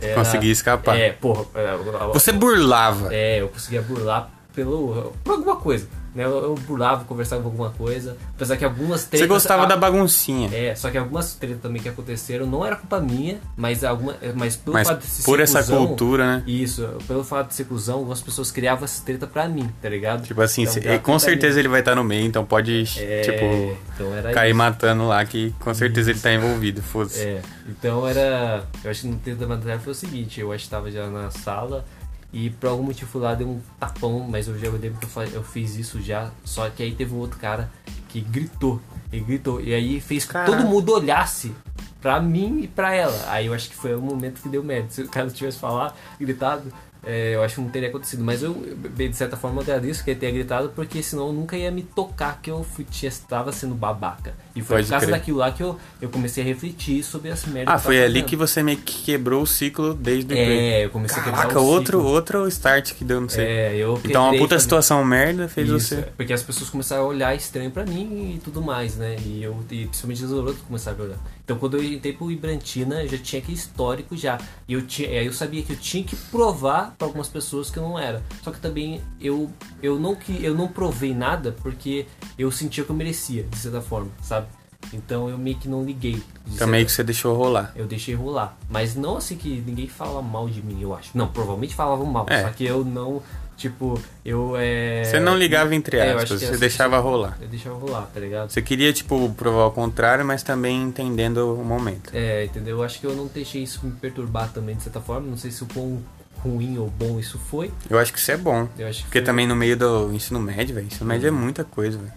[0.00, 0.96] Era- Conseguia escapar.
[0.98, 1.44] É, porra.
[1.54, 1.76] é,
[2.12, 3.12] Você burlava.
[3.14, 5.86] É, eu conseguia burlar pelo, por alguma coisa.
[6.14, 6.24] Né?
[6.24, 8.16] Eu, eu burlava, conversava com alguma coisa.
[8.34, 9.20] Apesar que algumas tretas.
[9.20, 10.50] Você gostava a- da baguncinha.
[10.52, 14.16] É, só que algumas tretas também que aconteceram não era culpa minha, mas alguma.
[14.34, 16.42] Mas pelo Mas fato de ser por essa cuzão, cultura, né?
[16.46, 20.22] Isso, pelo fato de ser cuzão, algumas pessoas criavam essa treta pra mim, tá ligado?
[20.26, 21.60] Tipo assim, Então, com certeza mim.
[21.60, 24.58] ele vai estar no meio, então pode, É, tipo, então cair isso.
[24.58, 27.20] matando lá, que com certeza ele tá envolvido, foda-se.
[27.20, 28.64] É, então era.
[28.82, 31.06] Eu acho que no texto da matéria foi o seguinte: eu acho que tava já
[31.06, 31.84] na sala
[32.32, 35.42] e por algum motivo lá deu um tapão, mas eu já lembro que eu, eu
[35.42, 36.30] fiz isso já.
[36.44, 37.70] Só que aí teve um outro cara
[38.08, 38.80] que gritou.
[39.12, 39.60] Ele gritou.
[39.60, 40.52] E aí fez que Caraca.
[40.52, 41.54] todo mundo olhasse
[42.00, 43.18] pra mim e pra ela.
[43.28, 44.90] Aí eu acho que foi o momento que deu merda.
[44.90, 46.72] Se o cara tivesse falado, gritado.
[47.04, 48.54] É, eu acho que não teria acontecido, mas eu,
[48.96, 52.40] de certa forma, agradeço que ele tenha gritado, porque senão eu nunca ia me tocar
[52.42, 54.34] que eu fui, estava sendo babaca.
[54.54, 55.16] E foi Pode por causa crer.
[55.18, 58.26] daquilo lá que eu, eu comecei a refletir sobre as merdas Ah, foi ali fazendo.
[58.28, 61.60] que você meio que quebrou o ciclo desde o É, eu comecei a quebrar Caraca,
[61.60, 62.12] o outro, ciclo.
[62.12, 63.44] outro start que deu, não sei.
[63.46, 66.02] É, eu então uma puta situação merda fez Isso, você.
[66.16, 69.16] Porque as pessoas começaram a olhar estranho pra mim e tudo mais, né?
[69.24, 71.18] E eu, e principalmente os outros começaram a olhar.
[71.48, 74.38] Então quando eu entrei pro Ibrantina, já tinha aquele histórico já.
[74.68, 77.78] E eu tinha, aí eu sabia que eu tinha que provar pra algumas pessoas que
[77.78, 78.22] eu não era.
[78.42, 79.50] Só que também eu,
[79.82, 82.04] eu não que eu não provei nada porque
[82.38, 84.46] eu sentia que eu merecia, de certa forma, sabe?
[84.92, 86.22] Então eu meio que não liguei.
[86.46, 87.72] Então meio que você deixou rolar.
[87.74, 88.54] eu deixei rolar.
[88.68, 91.16] Mas não assim que ninguém fala mal de mim, eu acho.
[91.16, 92.26] Não, provavelmente falavam mal.
[92.28, 92.42] É.
[92.42, 93.22] Só que eu não,
[93.58, 95.02] tipo, eu é.
[95.04, 97.38] Você não ligava entre É, aspas, você essa deixava pessoa- rolar.
[97.42, 98.48] Eu deixava rolar, tá ligado?
[98.50, 102.10] Você queria, tipo, provar o contrário, mas também entendendo o momento.
[102.14, 102.78] É, entendeu?
[102.78, 105.26] Eu acho que eu não deixei isso me perturbar também, de certa forma.
[105.28, 106.02] Não sei se o quão
[106.42, 107.70] ruim ou bom isso foi.
[107.90, 108.68] Eu acho que isso é bom.
[108.78, 110.86] Eu acho que Porque foi- também no meio do ensino médio, velho.
[110.86, 112.12] Ensino médio é muita coisa, velho.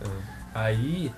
[0.54, 1.12] Aí,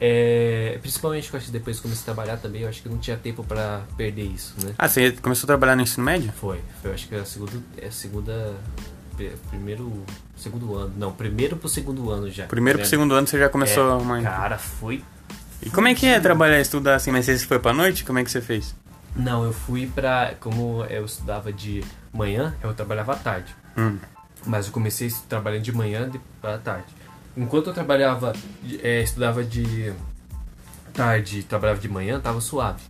[0.00, 2.88] é, principalmente que eu acho que depois que comecei a trabalhar também, eu acho que
[2.88, 4.72] não tinha tempo pra perder isso, né?
[4.78, 6.32] Ah, você começou a trabalhar no ensino médio?
[6.32, 8.54] Foi, foi, eu acho que é a segunda, é a segunda,
[9.50, 10.04] primeiro,
[10.36, 12.46] segundo ano, não, primeiro pro segundo ano já.
[12.46, 12.82] Primeiro né?
[12.82, 14.22] pro segundo ano você já começou É, uma...
[14.22, 15.02] Cara, foi
[15.62, 17.10] E como é que é trabalhar e estudar assim?
[17.10, 18.04] Mas você foi pra noite?
[18.04, 18.74] Como é que você fez?
[19.14, 20.34] Não, eu fui pra.
[20.40, 23.54] Como eu estudava de manhã, eu trabalhava à tarde.
[23.76, 23.98] Hum.
[24.46, 26.86] Mas eu comecei trabalhando de manhã de, à tarde.
[27.36, 28.32] Enquanto eu trabalhava,
[28.82, 29.92] é, estudava de
[30.94, 32.82] tarde e trabalhava de manhã, tava suave.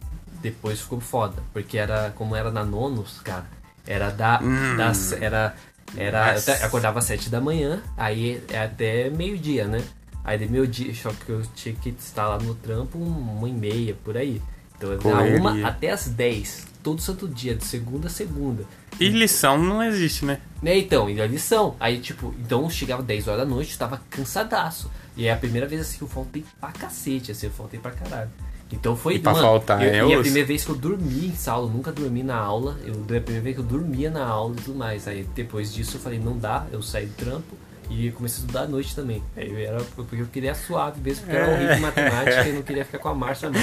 [0.42, 3.44] Depois ficou foda, porque era como era na nonos, cara,
[3.86, 4.76] era da, Hum.
[4.76, 5.54] das era
[5.96, 6.52] era eu Nossa.
[6.64, 9.82] acordava às sete da manhã, aí é até meio-dia, né?
[10.24, 13.96] Aí de meio-dia, só que eu tinha que estar lá no trampo uma e meia
[14.04, 14.40] por aí.
[14.76, 18.64] Então da uma até as dez, todo santo dia, de segunda a segunda.
[18.98, 20.40] E lição não existe, né?
[20.62, 21.74] Né, então, e a lição.
[21.80, 24.90] Aí, tipo, então chegava 10 horas da noite, eu tava cansadaço.
[25.16, 27.90] E é a primeira vez assim que eu faltei pra cacete, assim, eu faltei pra
[27.90, 28.30] caralho.
[28.72, 29.16] Então foi.
[29.16, 31.66] E pra mano, faltar, eu, é E a primeira vez que eu dormi em sala,
[31.66, 32.76] eu nunca dormi na aula.
[32.84, 35.08] Eu, é a primeira vez que eu dormia na aula e tudo mais.
[35.08, 37.56] Aí depois disso eu falei, não dá, eu saí do trampo
[37.90, 39.20] e comecei a estudar à noite também.
[39.36, 42.52] Aí eu era, porque eu queria suave mesmo, porque eu era horrível em matemática e
[42.52, 43.60] não queria ficar com a Márcia, não.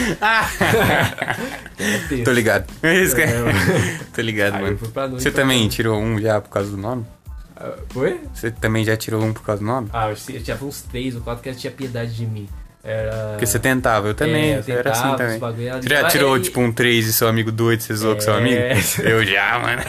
[1.79, 2.23] Era tenso.
[2.23, 2.65] Tô ligado.
[2.83, 3.99] É isso que É, é.
[4.13, 4.77] Tô ligado, Aí mano.
[5.11, 5.69] Você também dormir.
[5.73, 7.05] tirou um já por causa do nome?
[7.55, 8.19] Ah, Foi?
[8.33, 9.89] Você também já tirou um por causa do nome?
[9.93, 12.47] Ah, eu tinha- eu tinha uns três ou quatro que ela tinha piedade de mim.
[12.87, 13.11] Era.
[13.31, 15.39] Porque você tentava, eu também, É, eu eu era assim tentava, também.
[15.39, 18.37] bagulho já tirou tipo um 3 e seu amigo doido, você zoou com seu É.
[18.37, 18.61] amigo?
[19.03, 19.81] Eu já, mano.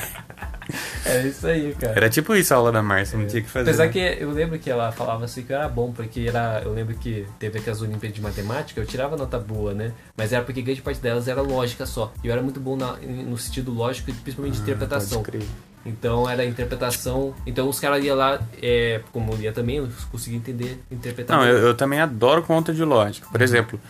[1.07, 1.95] É isso aí, cara.
[1.97, 3.71] Era tipo isso a aula da Márcia, não tinha o que fazer.
[3.71, 3.93] Apesar né?
[3.93, 6.61] que eu lembro que ela falava assim que eu era bom, porque era.
[6.65, 9.93] Eu lembro que teve aquelas Olimpíadas de Matemática, eu tirava nota boa, né?
[10.17, 12.13] Mas era porque grande parte delas era lógica só.
[12.23, 15.21] E eu era muito bom na- no sentido lógico e principalmente de interpretação.
[15.21, 15.49] Ah, Pode crer.
[15.87, 17.35] Então era interpretação.
[17.47, 21.39] Então os caras iam lá, é, como eu ia também, eu conseguia entender, interpretar.
[21.39, 23.27] Não, eu, eu também adoro conta de lógica.
[23.31, 23.81] Por exemplo,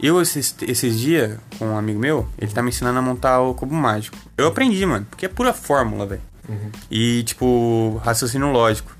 [0.00, 3.54] eu esses, esses dias, com um amigo meu, ele tá me ensinando a montar o
[3.54, 4.16] cubo mágico.
[4.36, 6.22] Eu aprendi, mano, porque é pura fórmula, velho.
[6.48, 6.70] Uhum.
[6.90, 8.94] E, tipo, raciocínio lógico.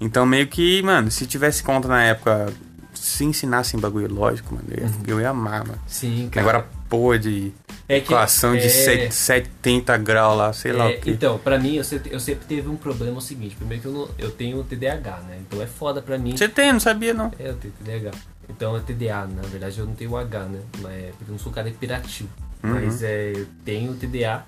[0.00, 2.52] Então, meio que, mano, se tivesse conta na época,
[2.94, 5.78] se ensinassem bagulho lógico, mano, eu ia, eu ia amar, mano.
[5.86, 6.48] Sim, cara.
[6.48, 7.52] Agora, porra de
[7.88, 11.10] é que, equação de é- set- 70 graus lá, sei lá É, o quê.
[11.10, 13.54] Então, pra mim, eu sempre, eu sempre teve um problema o seguinte.
[13.56, 15.38] Primeiro que eu, não, eu tenho TDAH, né?
[15.46, 16.36] Então é foda pra mim.
[16.36, 17.32] Você tem, não sabia, não.
[17.38, 18.10] É, eu tenho TDAH.
[18.48, 20.60] Então é TDA, na verdade eu não tenho H, né?
[20.80, 22.28] Mas é porque eu não sou um cara hiperativo.
[22.62, 22.70] Uhum.
[22.74, 24.44] Mas é, eu tenho TDA.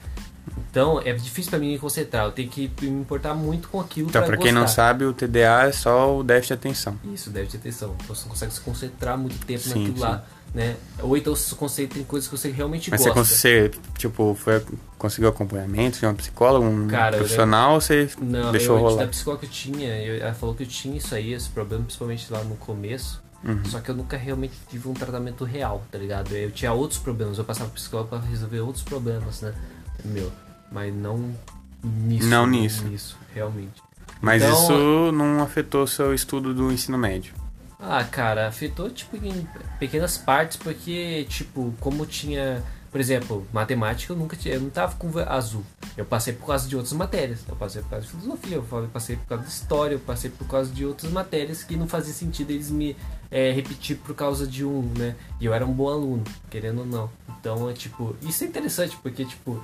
[0.70, 2.24] Então é difícil pra mim me concentrar.
[2.24, 5.12] Eu tenho que me importar muito com aquilo Então, pra pra quem não sabe, o
[5.12, 6.98] TDA é só o déficit de atenção.
[7.12, 7.94] Isso, deve ter atenção.
[8.02, 10.02] Então você não consegue se concentrar muito tempo Sim, naquilo sim.
[10.02, 10.76] lá, né?
[11.02, 13.14] Ou então você concentra em coisas que você realmente Mas gosta.
[13.14, 14.64] cons- você, tipo, foi,
[14.98, 19.04] conseguiu acompanhamento de um psicólogo, um Cara, eu profissional, ou você Não, deixou eu, rolar?
[19.04, 21.84] da psicóloga que eu tinha, eu- ela falou que eu tinha isso aí, esse problema,
[21.84, 23.22] principalmente lá no começo.
[23.42, 23.64] Uhum.
[23.64, 26.32] Só que eu nunca realmente tive um tratamento real, tá ligado?
[26.34, 29.54] Eu tinha outros problemas, eu passava pro psicólogo pra resolver outros problemas, né?
[30.04, 30.30] Meu,
[30.70, 31.34] mas não
[31.82, 32.28] nisso.
[32.28, 32.84] Não nisso.
[32.84, 33.82] Nisso, realmente.
[34.20, 37.32] Mas Então- isso não afetou o seu estudo do ensino médio.
[37.78, 39.46] Ah, cara, afetou, tipo, em
[39.78, 42.62] pequenas partes, porque, tipo, como tinha...
[42.92, 45.64] Por exemplo, matemática eu nunca tinha, eu não tava com azul.
[45.96, 47.38] Eu passei por causa de outras matérias.
[47.48, 50.46] Eu passei por causa de filosofia, eu passei por causa de história, eu passei por
[50.48, 52.96] causa de outras matérias que não fazia sentido eles me
[53.30, 55.14] é, repetir por causa de um, né?
[55.40, 57.10] E eu era um bom aluno, querendo ou não.
[57.38, 59.62] Então, é tipo, isso é interessante, porque, tipo,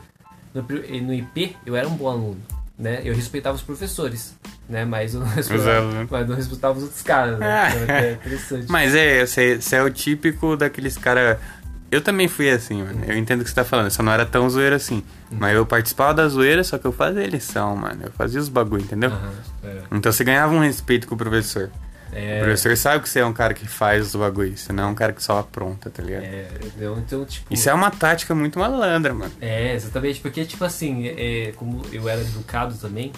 [0.55, 2.41] no, no IP eu era um bom aluno,
[2.79, 3.01] né?
[3.05, 4.35] Eu respeitava os professores,
[4.69, 4.85] né?
[4.85, 6.11] Mas eu não respeitava, alunos.
[6.11, 7.47] mas não respeitava os outros caras, né?
[7.47, 7.71] Ah.
[7.71, 8.67] Então, é interessante.
[8.71, 11.41] Mas é, você, você é o típico daqueles cara.
[11.89, 13.05] Eu também fui assim, mano.
[13.07, 13.91] Eu entendo o que você tá falando.
[13.91, 15.05] Só não era tão zoeira assim.
[15.31, 15.39] Uhum.
[15.39, 18.01] Mas eu participava da zoeira, só que eu fazia lição, mano.
[18.05, 19.11] Eu fazia os bagulho, entendeu?
[19.11, 19.83] Aham, é.
[19.93, 21.71] Então você ganhava um respeito com o professor.
[22.17, 24.61] É, O professor sabe que você é um cara que faz os bagulhos.
[24.61, 26.23] Você não é um cara que só apronta, tá ligado?
[26.23, 26.99] é, entendeu?
[26.99, 27.53] então, tipo.
[27.53, 29.33] Isso é uma tática muito malandra, mano.
[29.39, 33.13] É, exatamente, porque, tipo assim, é, como eu era educado também,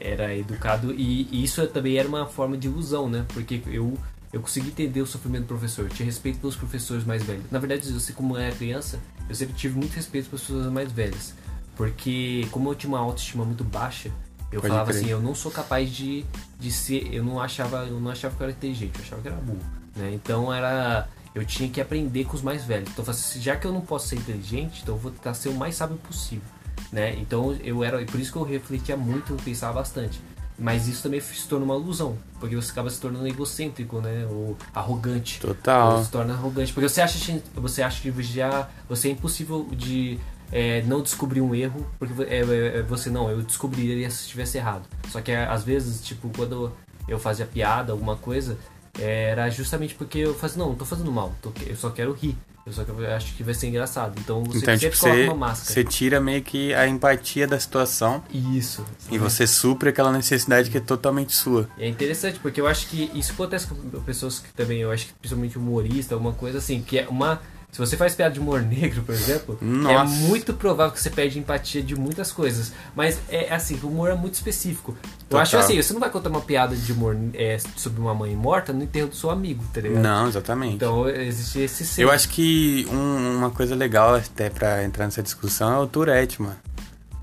[0.00, 3.26] era educado, e, e isso também era uma forma de ilusão, né?
[3.28, 3.92] Porque eu,
[4.32, 7.44] eu consegui entender o sofrimento do professor, eu tinha respeito pelos professores mais velhos.
[7.50, 8.98] Na verdade, eu sei como eu era criança,
[9.28, 11.34] eu sempre tive muito respeito pelas pessoas mais velhas.
[11.76, 14.10] Porque, como eu tinha uma autoestima muito baixa,
[14.52, 15.00] eu Pode falava crer.
[15.02, 16.24] assim, eu não sou capaz de,
[16.58, 19.28] de ser, eu não achava, eu não achava que eu era inteligente, eu achava que
[19.28, 19.58] era burro,
[19.96, 20.10] né?
[20.12, 22.88] Então era, eu tinha que aprender com os mais velhos.
[22.90, 25.54] Então assim, já que eu não posso ser inteligente, então eu vou tentar ser o
[25.54, 26.44] mais sábio possível,
[26.92, 27.14] né?
[27.18, 30.20] Então eu era, por isso que eu refletia muito, eu pensava bastante.
[30.62, 34.26] Mas isso também se torna uma ilusão, porque você acaba se tornando egocêntrico, né?
[34.30, 35.40] Ou arrogante.
[35.40, 35.96] Total.
[35.96, 36.70] Você se torna arrogante.
[36.74, 40.18] Porque você acha, que- você acha que já você é impossível de
[40.52, 42.38] é, não descobrir um erro, porque é,
[42.78, 44.82] é, você não, eu descobriria se estivesse errado.
[45.08, 46.72] Só que é, às vezes, tipo, quando
[47.08, 48.56] eu fazia piada, alguma coisa,
[48.98, 52.12] é, era justamente porque eu fazia, não, não tô fazendo mal, tô- eu só quero
[52.12, 52.36] rir.
[52.66, 54.20] Eu só eu acho que vai ser engraçado.
[54.20, 55.72] Então você Então, sempre tipo, coloca você, uma máscara.
[55.72, 58.84] você tira meio que a empatia da situação Isso.
[59.10, 61.66] e você supre aquela necessidade que é totalmente sua.
[61.78, 65.14] É interessante, porque eu acho que isso acontece com pessoas que também, eu acho que
[65.14, 67.40] principalmente humorista, alguma coisa assim, que é uma.
[67.72, 70.14] Se você faz piada de humor negro, por exemplo, Nossa.
[70.14, 72.72] é muito provável que você perde empatia de muitas coisas.
[72.96, 74.96] Mas é assim, o humor é muito específico.
[75.02, 75.40] Eu Total.
[75.42, 78.72] acho assim, você não vai contar uma piada de humor é, sobre uma mãe morta
[78.72, 80.02] no enterro do seu amigo, tá ligado?
[80.02, 80.74] Não, exatamente.
[80.74, 82.02] Então existe esse sim.
[82.02, 86.42] Eu acho que um- uma coisa legal até pra entrar nessa discussão é o Tourette,
[86.42, 86.56] mano.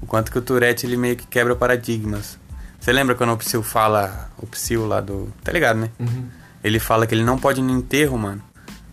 [0.02, 2.38] O quanto que o Tourette ele meio que quebra paradigmas.
[2.80, 5.28] Você lembra quando o Psyll fala, o Psyll lá do.
[5.44, 5.90] Tá ligado, né?
[6.00, 6.26] Uhum.
[6.64, 8.42] Ele fala que ele não pode ir no enterro, mano.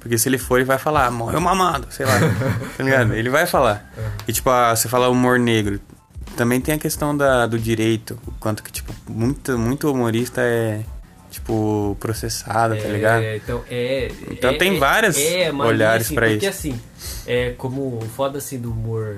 [0.05, 2.13] Porque se ele for, ele vai falar, morreu mamado, sei lá.
[2.77, 3.15] tá ligado?
[3.17, 3.91] Ele vai falar.
[4.29, 5.81] E tipo, ah, você fala humor negro.
[6.37, 8.19] Também tem a questão da, do direito.
[8.27, 10.83] O quanto que, tipo, muito, muito humorista é,
[11.31, 13.23] tipo, processado, tá ligado?
[13.23, 16.59] É, então, é, Então é- tem é- vários é, olhares assim, pra porque, isso.
[16.69, 16.81] assim,
[17.27, 19.17] é como foda assim do humor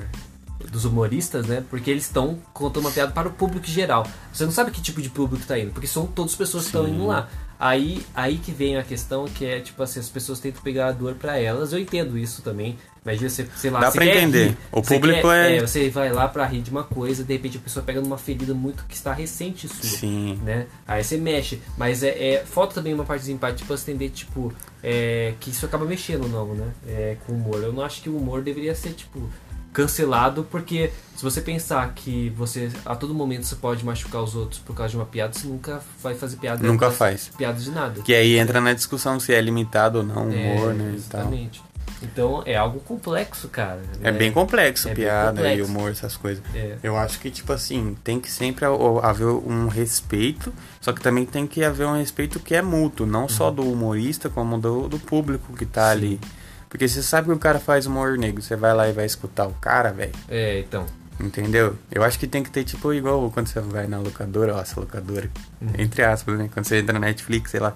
[0.71, 1.65] dos humoristas, né?
[1.69, 4.07] Porque eles estão contando uma piada para o público geral.
[4.33, 6.69] Você não sabe que tipo de público tá indo, porque são todas as pessoas que
[6.69, 6.93] estão Sim.
[6.95, 7.29] indo lá.
[7.59, 10.93] Aí, aí que vem a questão que é tipo assim, as pessoas tentam pegar a
[10.93, 11.73] dor pra elas.
[11.73, 12.77] Eu entendo isso também.
[13.05, 14.49] Imagina você, sei lá, Dá você pra entender.
[14.49, 17.57] rir, O público quer- é- Você vai lá pra rir de uma coisa, de repente
[17.57, 20.41] a pessoa pega numa ferida muito que está recente sua Sim.
[20.45, 20.67] né?
[20.87, 21.63] Aí você mexe.
[21.79, 25.51] Mas é, é falta também uma parte de empate pra você entender, tipo, é, que
[25.51, 26.67] isso acaba mexendo não, né?
[26.87, 27.63] É, com o humor.
[27.63, 29.31] Eu não acho que o humor deveria ser, tipo,
[29.77, 34.59] cancelado, porque se você pensar que você a todo momento você pode machucar os outros
[34.59, 37.31] por causa de uma piada, você nunca vai fazer piada Nunca faz.
[37.37, 38.01] piadas de nada.
[38.01, 40.91] Que aí entra na discussão se é limitado ou não o humor, é, né?
[40.93, 41.63] E exatamente.
[42.03, 43.81] Então é algo complexo, cara.
[44.03, 44.19] É né?
[44.19, 45.65] bem complexo É bem piada e complexo.
[45.71, 46.43] humor, essas coisas.
[46.55, 46.77] É.
[46.83, 48.71] Eu acho que, tipo assim, tem que sempre ha-
[49.03, 53.29] haver um respeito, só que também tem que haver um respeito que é mútuo, não
[53.29, 55.87] só do humorista, como do, do público que tá Uhum.
[55.87, 55.93] Sim.
[55.93, 56.21] ali.
[56.69, 59.47] Porque você sabe que o cara faz humor negro, você vai lá e vai escutar
[59.47, 60.13] o cara, velho.
[60.29, 60.85] É, então.
[61.19, 61.77] Entendeu?
[61.91, 64.79] Eu acho que tem que ter, tipo, igual quando você vai na locadora, ó, essa
[64.79, 65.31] locadora,
[65.63, 65.69] Uhum.
[65.79, 66.51] entre aspas, né?
[66.53, 67.75] Quando você entra na Netflix, sei lá.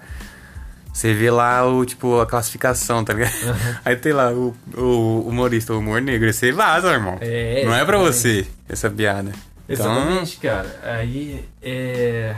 [0.92, 3.32] Você vê lá o, tipo, a classificação, tá ligado?
[3.84, 6.30] Aí tem lá o, o humorista, o humor negro.
[6.32, 7.16] Você vaza, irmão.
[7.20, 9.32] É, Não é pra você essa piada.
[9.68, 10.80] Então, Exatamente, cara.
[10.82, 12.34] Aí é.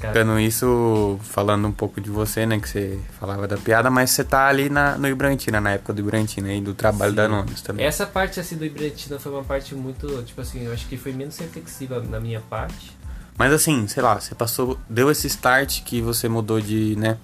[0.00, 2.58] Pegando isso, falando um pouco de você, né?
[2.58, 6.00] Que você falava da piada, mas você tá ali na, no Ibrantina, na época do
[6.00, 7.16] Ibrantina e do trabalho Sim.
[7.16, 7.84] da Nones também.
[7.84, 11.12] Essa parte assim do Ibrantina foi uma parte muito, tipo assim, eu acho que foi
[11.12, 12.98] menos reflexiva na minha parte.
[13.36, 17.16] Mas assim, sei lá, você passou, deu esse start que você mudou de, né?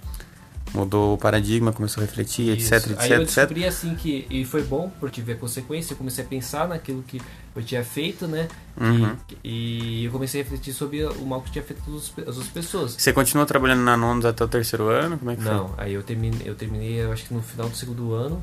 [0.77, 2.75] Mudou o paradigma, começou a refletir, Isso.
[2.75, 3.35] etc, etc, Aí eu etc.
[3.35, 7.03] descobri assim que e foi bom porque tive a consequência, eu comecei a pensar naquilo
[7.03, 7.21] que
[7.55, 8.47] eu tinha feito, né?
[8.79, 9.17] Uhum.
[9.43, 12.49] E, e eu comecei a refletir sobre o mal que tinha feito as as outras
[12.49, 12.95] pessoas.
[12.99, 15.17] Você continuou trabalhando na Nones até o terceiro ano?
[15.17, 17.77] Como é que Não, aí eu terminei, eu terminei, eu acho que no final do
[17.77, 18.43] segundo ano,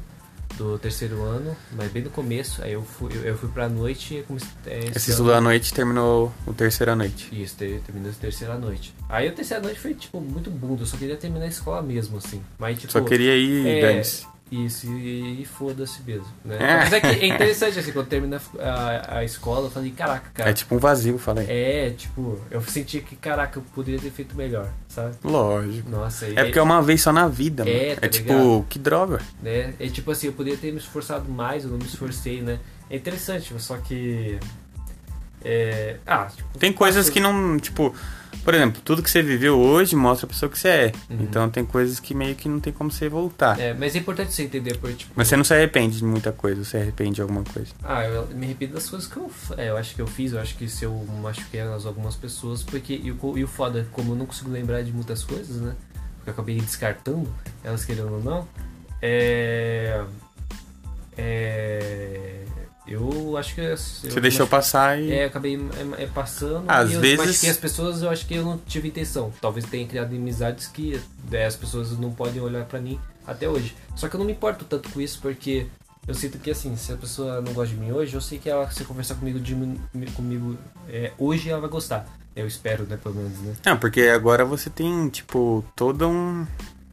[0.58, 4.16] do terceiro ano, mas bem no começo, aí eu fui, eu, eu fui pra noite
[4.16, 4.50] e comecei.
[4.66, 7.30] É, esse estudou à noite terminou o terceiro à noite.
[7.32, 8.94] Isso, ter, terminou a terceira noite.
[9.10, 12.18] Aí a terceira noite foi, tipo, muito bunda, eu só queria terminar a escola mesmo,
[12.18, 12.42] assim.
[12.58, 14.33] Mas, tipo, Só queria ir, é, dane-se.
[14.66, 16.58] Isso, e, e foda-se mesmo, né?
[16.60, 16.78] É.
[16.78, 20.50] Mas é que é interessante, assim, quando termina a, a escola, eu falei, caraca, cara.
[20.50, 21.46] É tipo um vazio, falei.
[21.50, 25.16] É, tipo, eu senti que, caraca, eu poderia ter feito melhor, sabe?
[25.24, 25.90] Lógico.
[25.90, 28.02] Nossa, e- É porque é uma vez só na vida, É, mano.
[28.02, 28.66] tá É tipo, ligado?
[28.70, 29.20] que droga.
[29.42, 29.74] né?
[29.80, 32.60] É tipo assim, eu poderia ter me esforçado mais, eu não me esforcei, né?
[32.90, 34.38] É interessante, só que.
[35.44, 35.98] É.
[36.06, 37.94] Ah, tipo, Tem coisas que não, tipo,
[38.44, 40.92] por exemplo, tudo que você viveu hoje mostra a pessoa que você é.
[41.10, 41.18] Uhum.
[41.22, 43.60] Então tem coisas que meio que não tem como você voltar.
[43.60, 45.12] É, mas é importante você entender, porque, tipo.
[45.16, 47.72] Mas você não se arrepende de muita coisa, você arrepende de alguma coisa.
[47.84, 50.40] Ah, eu me arrependo das coisas que eu, é, eu acho que eu fiz, eu
[50.40, 54.12] acho que se eu machuquei as- algumas pessoas, porque e o, e o foda, como
[54.14, 55.76] eu não consigo lembrar de muitas coisas, né?
[56.18, 57.28] Porque eu acabei descartando,
[57.64, 58.48] elas querendo ou não,
[59.02, 60.04] é.
[61.18, 62.44] É.
[62.88, 63.62] Eu acho que.
[63.62, 65.12] eu- Você deixou passar e.
[65.12, 66.70] É, eu acabei é, é, passando.
[66.70, 69.32] Às e eu vezes- machuquei as pessoas, eu acho que eu não tive intenção.
[69.42, 71.00] Talvez tenha criado inimizades que
[71.32, 73.76] é, as pessoas não podem olhar pra mim até hoje.
[73.96, 75.66] Só que eu não me importo tanto com isso, porque
[76.06, 78.50] eu sinto que assim, se a pessoa não gosta de mim hoje, eu sei que
[78.50, 79.56] ela, se conversar comigo, de,
[80.16, 80.58] comigo
[80.90, 82.06] é, hoje, ela vai gostar.
[82.36, 83.54] Eu espero, né, pelo menos, né?
[83.66, 86.46] Não, porque agora você tem, tipo, todo um.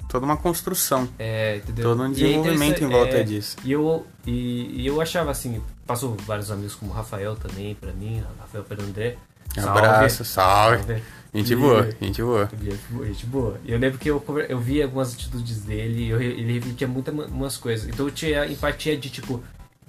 [0.06, 1.08] toda uma construção.
[1.18, 1.84] É, entendeu?
[1.86, 3.56] Todo um é desenvolvimento em volta é, disso.
[3.64, 7.92] E eu, e, e eu achava assim, passou vários amigos como o Rafael também pra
[7.92, 9.16] mim, Rafael Perandré.
[9.56, 10.84] Abraço, salve.
[10.84, 11.02] Salve.
[11.34, 12.48] Gente boa, gente boa.
[13.06, 13.60] Gente boa.
[13.66, 17.88] Eu lembro que eu, eu vi algumas atitudes dele e eu, ele refletia muitas coisas.
[17.88, 19.42] Então eu tinha empatia de tipo,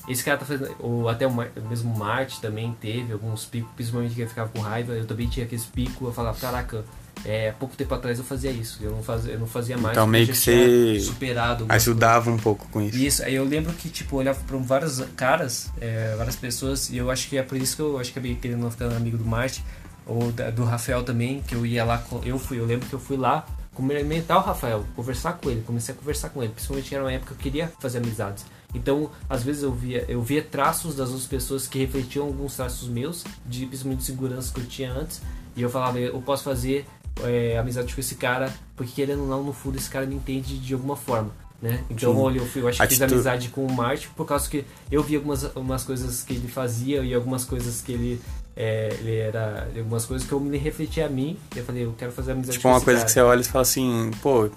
[0.08, 0.76] esse cara tá fazendo.
[0.80, 1.32] Ou até o
[1.70, 4.94] mesmo Marte também teve alguns picos, principalmente que ele ficava com raiva.
[4.94, 6.84] Eu também tinha aqueles picos, eu falava, caraca,
[7.26, 8.80] é, pouco tempo atrás eu fazia isso.
[8.82, 9.96] Eu não fazia, eu não fazia mais.
[9.96, 12.98] Então meio que você superado Ajudava um pouco com isso.
[12.98, 16.98] isso, aí eu lembro que, tipo, eu olhava pra vários caras, é, várias pessoas, e
[16.98, 19.26] eu acho que é por isso que eu acho que acabei querendo ficar amigo do
[19.26, 19.64] Marte,
[20.06, 22.94] ou da- do Rafael também, que eu ia lá, com, eu fui, eu lembro que
[22.94, 26.94] eu fui lá cumprimentar o Rafael, conversar com ele, comecei a conversar com ele, principalmente
[26.94, 28.46] era uma época que eu queria fazer amizades.
[28.74, 32.88] Então, às vezes eu via, eu via traços das outras pessoas que refletiam alguns traços
[32.90, 35.22] meus, de principalmente de segurança que eu tinha antes,
[35.56, 36.86] e eu falava, eu posso fazer
[37.24, 40.58] é, amizade com esse cara, porque querendo ou não, no fundo esse cara me entende
[40.58, 41.32] de alguma forma.
[41.62, 41.84] Né?
[41.92, 44.66] Então olha, eu, fui, eu acho que fiz amizade com o Marte por causa que
[44.92, 48.22] eu vi algumas, algumas coisas que ele fazia e algumas coisas que ele
[48.56, 51.94] é, ele era algumas coisas que eu me refleti a mim e eu falei, eu
[51.96, 53.06] quero fazer amizade tipo, com uma coisa cara.
[53.06, 54.50] que você olha e fala assim, pô,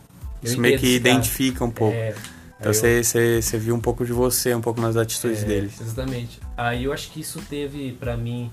[0.42, 1.70] isso meio que identifica cara.
[1.70, 1.94] um pouco.
[1.94, 2.14] É,
[2.58, 3.04] então você, eu...
[3.04, 5.78] você, você viu um pouco de você, um pouco nas atitudes é, deles.
[5.78, 6.40] Exatamente.
[6.56, 8.50] Aí eu acho que isso teve, para mim,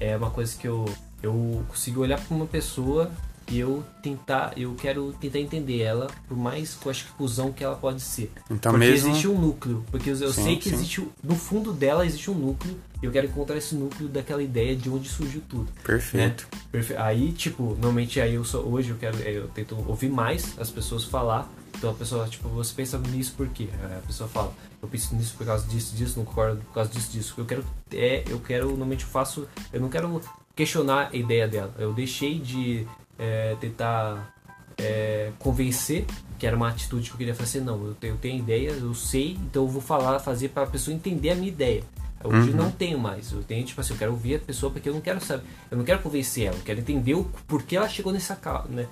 [0.00, 0.86] é uma coisa que eu,
[1.22, 3.10] eu consegui olhar para uma pessoa
[3.50, 7.52] e eu tentar, eu quero tentar entender ela, por mais que eu acho que cuzão
[7.52, 8.30] que ela pode ser.
[8.50, 9.08] Então porque mesmo...
[9.08, 10.74] existe um núcleo, porque eu sim, sei que sim.
[10.74, 14.76] existe no fundo dela existe um núcleo, e eu quero encontrar esse núcleo daquela ideia
[14.76, 15.68] de onde surgiu tudo.
[15.82, 16.46] Perfeito.
[16.52, 16.60] Né?
[16.70, 16.94] Perfe...
[16.96, 21.04] Aí, tipo, normalmente aí eu sou hoje eu quero eu tento ouvir mais as pessoas
[21.04, 21.50] falar.
[21.76, 23.68] Então a pessoa, tipo, você pensa nisso por quê?
[23.82, 27.10] A pessoa fala, eu penso nisso por causa disso, disso, não concordo por causa disso,
[27.10, 27.34] disso.
[27.36, 30.20] Eu quero é, eu quero normalmente eu faço, eu não quero
[30.54, 31.74] questionar a ideia dela.
[31.78, 32.86] Eu deixei de
[33.18, 34.34] é, tentar
[34.78, 36.06] é, convencer,
[36.38, 38.94] que era uma atitude que eu queria fazer, não, eu tenho, eu tenho ideia, eu
[38.94, 41.84] sei, então eu vou falar, fazer para a pessoa entender a minha ideia.
[42.24, 42.56] Hoje uhum.
[42.56, 43.32] não tenho mais.
[43.32, 45.44] Eu tenho, tipo assim, eu quero ouvir a pessoa porque eu não quero saber.
[45.70, 48.86] Eu não quero convencer ela, eu quero entender o porquê ela chegou nessa, né,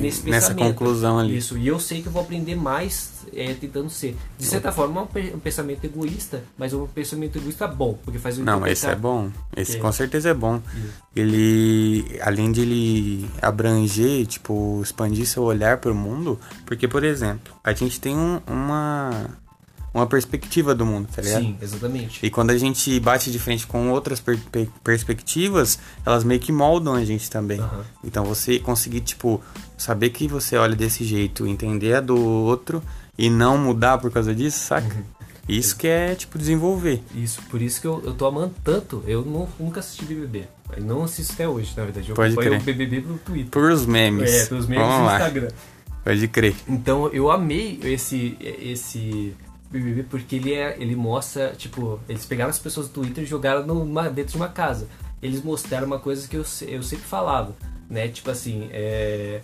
[0.00, 1.36] nesse Nessa conclusão ali.
[1.36, 1.56] Isso.
[1.58, 4.16] E eu sei que eu vou aprender mais é, tentando ser.
[4.38, 8.38] De certa forma, é um pensamento egoísta, mas é um pensamento egoísta bom, porque faz
[8.38, 9.30] o Não, esse é bom.
[9.56, 10.60] Esse com certeza é bom.
[11.14, 17.54] Ele, além de ele abranger, tipo, expandir seu olhar para o mundo, porque, por exemplo,
[17.62, 19.30] a gente tem um, uma
[19.94, 21.42] uma perspectiva do mundo, tá ligado?
[21.42, 22.18] Sim, exatamente.
[22.26, 26.50] E quando a gente bate de frente com outras per per perspectivas, elas meio que
[26.50, 27.60] moldam a gente também.
[27.60, 27.82] Uhum.
[28.02, 29.40] Então você conseguir, tipo,
[29.78, 32.82] saber que você olha desse jeito, entender a do outro
[33.16, 34.92] e não mudar por causa disso, saca?
[34.92, 35.04] Uhum.
[35.48, 37.02] Isso que é, tipo, desenvolver.
[37.14, 39.04] Isso, por isso que eu, eu tô amando tanto.
[39.06, 40.44] Eu não, nunca assisti BBB.
[40.74, 42.08] Eu não assisto até hoje, na verdade.
[42.08, 42.74] Eu Pode acompanho crer.
[42.74, 43.50] o BBB no Twitter.
[43.50, 44.32] Por os memes.
[44.32, 45.16] É, pelos memes Vamos do lá.
[45.18, 45.48] Instagram.
[46.02, 46.54] Pode crer.
[46.68, 49.34] Então eu amei esse esse
[49.74, 53.66] BBB porque ele é ele mostra tipo eles pegaram as pessoas do Twitter e jogaram
[53.66, 54.88] numa, dentro de uma casa.
[55.22, 57.54] Eles mostraram uma coisa que eu, eu sempre falava,
[57.88, 58.08] né?
[58.08, 59.40] Tipo assim, é,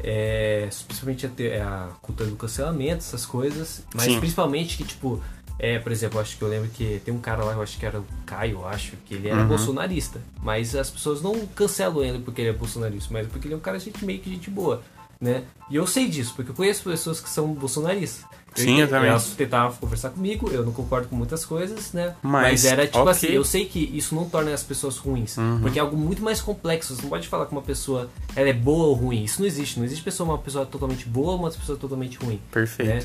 [0.00, 4.20] é, principalmente a, te- a cultura do cancelamento, essas coisas, mas Sim.
[4.20, 5.20] principalmente que tipo
[5.58, 7.84] é, por exemplo, acho que eu lembro que tem um cara lá, eu acho que
[7.84, 9.48] era o Caio, acho, que ele era Uhum.
[9.48, 10.20] bolsonarista.
[10.40, 13.60] Mas as pessoas não cancelam ele porque ele é bolsonarista, mas porque ele é um
[13.60, 14.82] cara gente, meio que gente boa,
[15.20, 15.42] né?
[15.68, 18.24] E eu sei disso, porque eu conheço pessoas que são bolsonaristas.
[18.64, 19.10] Sim, eu também.
[19.10, 22.14] Elas tentavam conversar comigo, eu não concordo com muitas coisas, né?
[22.22, 23.10] Mas, era tipo ok.
[23.10, 25.60] assim, eu sei que isso não torna as pessoas ruins, Uhum.
[25.60, 26.94] porque é algo muito mais complexo.
[26.94, 29.24] Você não pode falar que uma pessoa ela é boa ou ruim.
[29.24, 29.78] Isso não existe.
[29.78, 32.40] Não existe pessoa uma pessoa totalmente boa ou uma pessoa totalmente ruim.
[32.50, 32.88] Perfeito.
[32.88, 33.00] Né?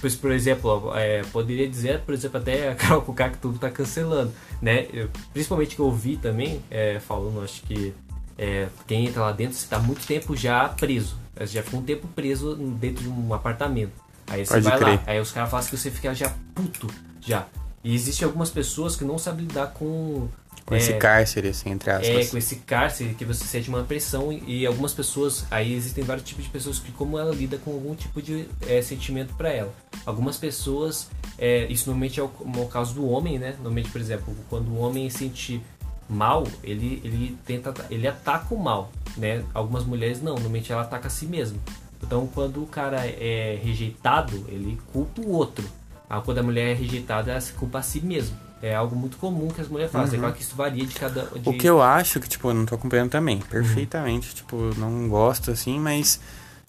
[0.00, 3.68] Pois, por exemplo, é, poderia dizer, por exemplo, até a Carol Kuká que tudo tá
[3.70, 4.32] cancelando,
[4.62, 4.86] né?
[4.92, 7.92] Eu- principalmente que eu ouvi também, é, falando, acho que
[8.38, 11.16] é, quem entra lá dentro está muito tempo já preso.
[11.38, 13.92] Você já ficou um tempo preso dentro de um apartamento.
[14.30, 14.94] Aí você Pode vai crer.
[14.94, 16.86] lá, aí os caras falam que você fica já puto,
[17.20, 17.46] já.
[17.82, 20.28] E existem algumas pessoas que não sabem lidar com...
[20.64, 22.30] Com é, esse cárcere, assim, entre é, aspas.
[22.30, 26.24] com esse cárcere que você sente uma pressão e, e algumas pessoas, aí existem vários
[26.24, 29.74] tipos de pessoas que como ela lida com algum tipo de é, sentimento para ela.
[30.06, 33.52] Algumas pessoas, é, isso normalmente é o, é o caso do homem, né?
[33.54, 35.60] Normalmente, por exemplo, quando o homem sente
[36.08, 39.42] mal, ele, ele tenta, ele ataca o mal, né?
[39.54, 41.58] Algumas mulheres não, normalmente ela ataca a si mesma.
[42.02, 45.64] Então, quando o cara é rejeitado, ele culpa o outro.
[46.08, 48.36] Ah, quando a mulher é rejeitada, ela se culpa a si mesma.
[48.62, 50.18] É algo muito comum que as mulheres fazem.
[50.18, 51.22] É claro que isso varia de cada.
[51.22, 51.48] De...
[51.48, 54.34] O que eu acho que, tipo, eu não tô acompanhando também, perfeitamente.
[54.34, 56.20] Tipo, eu não gosto, assim, mas...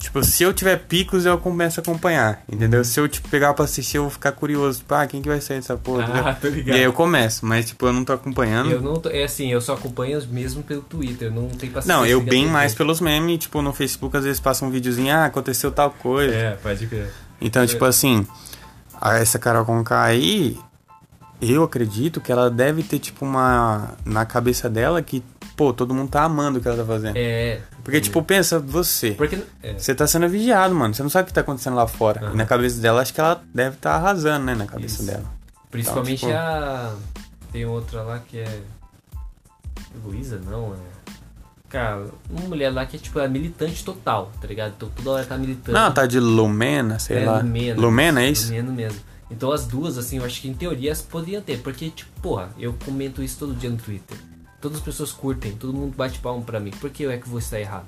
[0.01, 2.83] Tipo, se eu tiver picos, eu começo a acompanhar, entendeu?
[2.83, 4.79] Se eu, tipo, pegar pra assistir, eu vou ficar curioso.
[4.79, 6.05] Tipo, ah, quem que vai sair dessa porra?
[6.29, 6.75] Ah, tô E ligado.
[6.75, 8.71] aí eu começo, mas, tipo, eu não tô acompanhando.
[8.71, 11.95] Eu não tô, é assim, eu só acompanho mesmo pelo Twitter, eu não tenho paciência.
[11.95, 15.25] Não, eu bem mais pelos memes, tipo, no Facebook às vezes passa um videozinho, ah,
[15.25, 16.33] aconteceu tal coisa.
[16.33, 17.13] É, pode crer.
[17.39, 18.25] Então, tipo assim,
[19.01, 20.57] essa Carol Conká aí,
[21.41, 23.95] eu acredito que ela deve ter, tipo, uma.
[24.05, 25.23] Na cabeça dela que,
[25.55, 27.15] pô, todo mundo tá amando o que ela tá fazendo.
[27.17, 27.59] É.
[27.83, 29.11] Porque, tipo, pensa, você.
[29.11, 29.41] Porque.
[29.63, 30.93] É, Você tá sendo vigiado, mano.
[30.93, 32.21] Você não sabe o que tá acontecendo lá fora.
[32.25, 32.33] Aham.
[32.33, 34.53] E na cabeça dela, acho que ela deve estar tá arrasando, né?
[34.55, 35.05] Na cabeça Isso.
[35.05, 35.25] dela.
[35.71, 36.95] principalmente tipo- a.
[37.51, 38.61] Tem outra lá que é.
[40.05, 40.91] Luísa, não, é.
[41.69, 44.73] Cara, uma mulher lá que é tipo é militante total, tá ligado?
[44.75, 45.77] Então toda hora tá militando.
[45.77, 47.37] Não, tá de Lumena, sei é, lá.
[47.37, 47.81] Lumena.
[47.81, 48.47] Lumena, é isso?
[48.47, 48.99] Lumena mesmo.
[49.31, 51.59] Então as duas, assim, eu acho que em teoria elas poderiam ter.
[51.61, 54.17] Porque, tipo, porra, eu comento isso todo dia no Twitter.
[54.59, 56.71] Todas as pessoas curtem, todo mundo bate palmo pra mim.
[56.71, 57.87] Por que eu é que vou estar errado?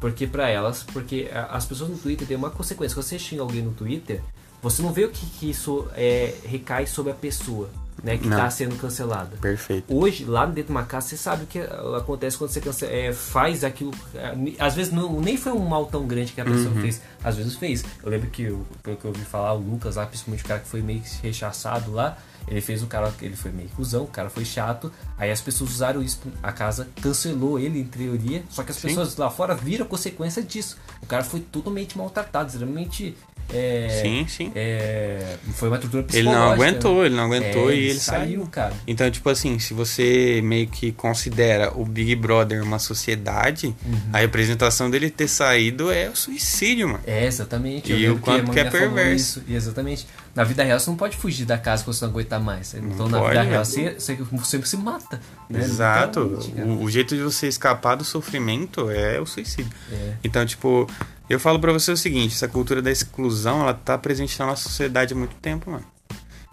[0.00, 2.94] Porque pra elas, porque as pessoas no Twitter têm uma consequência.
[2.94, 4.22] Quando você xinga alguém no Twitter,
[4.62, 7.68] você não vê o que, que isso é, recai sobre a pessoa,
[8.06, 8.16] né?
[8.16, 8.36] Que Não.
[8.36, 9.36] tá sendo cancelada.
[9.40, 9.92] Perfeito.
[9.94, 13.12] Hoje, lá dentro de uma casa, você sabe o que acontece quando você cance- é,
[13.12, 13.92] faz aquilo.
[14.14, 16.80] é, Às vezes não, nem foi um mal tão grande que a pessoa Uhum.
[16.80, 17.02] fez.
[17.24, 17.84] Às vezes fez.
[18.02, 20.60] Eu lembro que, eu- pelo que eu ouvi falar, o Lucas lá, principalmente o cara
[20.60, 24.30] que foi meio rechaçado lá, ele fez o cara, ele foi meio cuzão, o cara
[24.30, 24.92] foi chato.
[25.18, 28.44] Aí as pessoas usaram isso, a casa cancelou ele, em teoria.
[28.48, 28.88] Só que as Sim.
[28.88, 30.76] pessoas lá fora viram a consequência disso.
[31.02, 33.16] O cara foi totalmente maltratado, extremamente.
[33.52, 34.52] É, Sim, sim.
[34.54, 36.44] é, foi uma tortura Ele psicológica.
[36.44, 37.06] não aguentou, né?
[37.06, 38.46] ele não aguentou É, e ele saiu.
[38.50, 38.72] cara.
[38.86, 44.00] Então, tipo assim, se você meio que considera o Big Brother uma sociedade, Uhum.
[44.12, 47.00] a representação dele ter saído é o suicídio, mano.
[47.06, 47.92] É, exatamente.
[47.92, 49.42] E Eu lembro o quanto a que é perverso.
[49.46, 50.06] E exatamente.
[50.34, 52.74] Na vida real você não pode fugir da casa quando você não aguentar mais.
[52.74, 53.50] Então na pode, vida né?
[53.50, 55.18] real você, você sempre se mata.
[55.48, 55.60] né?
[55.60, 56.20] Exato.
[56.58, 59.72] O, o jeito de você escapar do sofrimento é o suicídio.
[59.90, 60.12] É.
[60.22, 60.86] Então, tipo,
[61.28, 64.62] eu falo pra você o seguinte, essa cultura da exclusão, ela tá presente na nossa
[64.68, 65.84] sociedade há muito tempo, mano.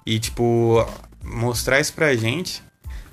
[0.05, 0.86] E, tipo,
[1.24, 2.61] mostrar isso pra gente...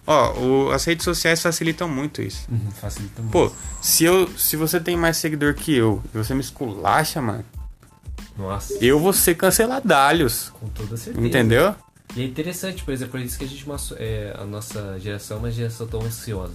[0.06, 2.46] Ó, o- as redes sociais facilitam muito isso.
[2.50, 3.30] Uhum, facilita muito.
[3.32, 7.44] Pô, se, eu, se você tem mais seguidor que eu e você me esculacha, mano,
[8.36, 10.50] Nossa, eu vou ser canceladalhos.
[10.58, 11.24] com toda certeza.
[11.24, 11.74] Entendeu?
[12.16, 13.64] E é interessante, por exemplo, por isso que a gente
[13.98, 16.54] é, a nossa geração é uma geração tão ansiosa.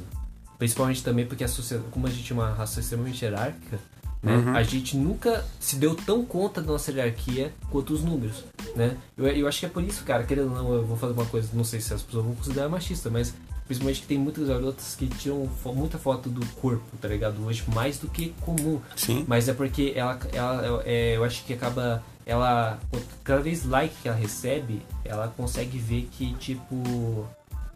[0.57, 3.79] Principalmente também porque a sociedade, como a gente é uma raça extremamente hierárquica,
[4.25, 4.55] né, Uhum.
[4.55, 8.43] a gente nunca se deu tão conta da nossa hierarquia quanto os números,
[8.75, 8.97] né?
[9.17, 11.25] Eu, eu acho que é por isso, cara, querendo ou não, eu vou fazer uma
[11.25, 13.33] coisa, não sei se as pessoas vão considerar machista, mas
[13.67, 17.43] principalmente que tem muitas garotas que tiram fo- muita foto do corpo, tá ligado?
[17.45, 18.79] Hoje mais do que comum.
[18.95, 19.23] Sim.
[19.27, 22.03] Mas é porque ela, ela é, eu acho que acaba.
[22.27, 22.79] Ela.
[23.23, 27.27] Cada vez like que ela recebe, ela consegue ver que, tipo.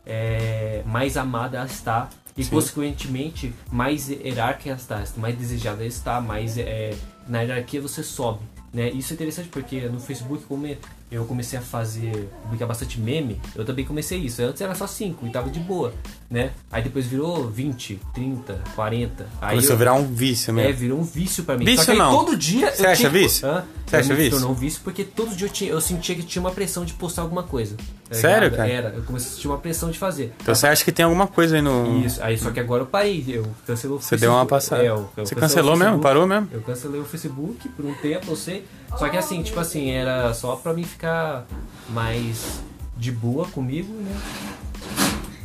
[0.05, 2.09] É, mais amada ela está.
[2.37, 2.49] E Sim.
[2.51, 6.95] consequentemente, mais hierárquica está, mais desejada está, mais é,
[7.27, 8.39] na hierarquia você sobe.
[8.73, 8.89] Né?
[8.91, 10.67] Isso é interessante porque no Facebook, como
[11.11, 14.41] eu comecei a fazer, publicar bastante meme, eu também comecei isso.
[14.43, 15.91] Antes era só 5 e tava de boa,
[16.29, 16.51] né?
[16.71, 19.27] Aí depois virou 20, 30, 40.
[19.41, 20.73] Aí Começou eu- a virar um vício é, mesmo.
[20.79, 21.65] virou um vício pra mim.
[21.65, 22.11] Vício Só que não.
[22.11, 23.09] todo dia Você eu acha tinha...
[23.09, 23.47] vício?
[23.47, 23.63] Hã?
[23.85, 24.37] Você acha Eu me vício?
[24.39, 26.93] tornou um vício porque todo dia eu, tinha, eu sentia que tinha uma pressão de
[26.93, 27.75] postar alguma coisa.
[28.07, 28.69] tá Sério, cara?
[28.69, 28.89] Era.
[28.89, 30.31] Eu comecei a sentir uma pressão de fazer.
[30.41, 32.05] Então você acha que tem alguma coisa aí no.
[32.05, 32.21] Isso.
[32.21, 33.25] Aí só que agora eu parei.
[33.27, 34.19] Eu cancelei o Você Facebook.
[34.21, 34.83] deu uma passada.
[34.83, 35.97] É, eu, eu você cancelou mesmo?
[35.99, 36.47] Parou mesmo?
[36.51, 38.63] Eu cancelei o Facebook por um tempo, eu sei.
[38.97, 41.45] Só que assim, tipo assim, era só pra mim ficar
[41.89, 42.61] mais
[42.97, 44.19] de boa comigo, né?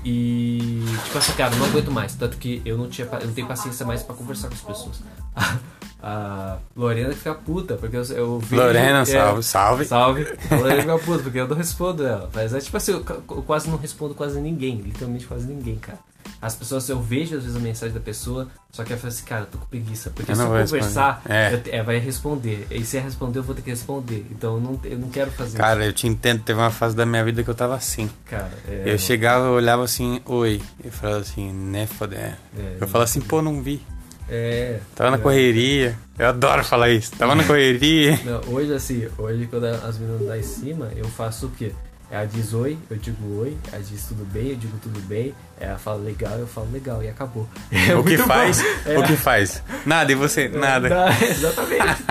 [0.04, 2.14] E tipo assim, cara, não aguento mais.
[2.14, 5.02] Tanto que eu não, tinha, eu não tenho paciência mais pra conversar com as pessoas.
[6.06, 9.84] A Lorena fica puta, porque eu, eu vejo- Lorena, é, salve, salve.
[9.86, 10.26] Salve.
[10.50, 12.28] A Lorena fica puta, porque eu não respondo ela.
[12.34, 14.76] Mas é tipo assim, eu, eu quase não respondo quase ninguém.
[14.82, 15.98] Literalmente quase ninguém, cara.
[16.42, 19.24] As pessoas, eu vejo às vezes a mensagem da pessoa, só que eu falo assim,
[19.24, 20.10] cara, eu tô com preguiça.
[20.10, 21.22] Porque Eu se eu conversar.
[21.26, 21.54] É.
[21.54, 22.66] eu é, vai responder.
[22.70, 24.26] E se é responder, eu vou ter que responder.
[24.30, 26.42] Então eu não, eu não quero fazer Cara, eu te entendo.
[26.42, 28.04] Teve uma fase da minha vida que eu tava assim.
[28.04, 28.14] isso.
[28.26, 30.60] Cara, é, Eu chegava, eu olhava assim, oi.
[30.84, 32.14] Eu falava assim, né, foda.
[32.14, 32.34] É,
[32.78, 33.80] Eu falava assim, pô, não vi.
[34.28, 34.78] É.
[34.94, 35.20] Tava na é.
[35.20, 35.96] correria.
[36.18, 37.12] Eu adoro falar isso.
[37.16, 38.18] Tava na correria.
[38.24, 41.72] Não, hoje assim, hoje quando as meninas dão em cima, eu faço o quê?
[42.10, 45.78] Ela diz oi, eu digo oi, ela diz tudo bem, eu digo tudo bem, ela
[45.78, 47.48] fala legal, eu falo legal e acabou.
[47.88, 48.62] É o que faz?
[48.86, 48.98] É.
[48.98, 49.62] O que faz?
[49.84, 50.46] Nada, e você?
[50.48, 50.88] Nada.
[50.88, 52.04] Não, exatamente.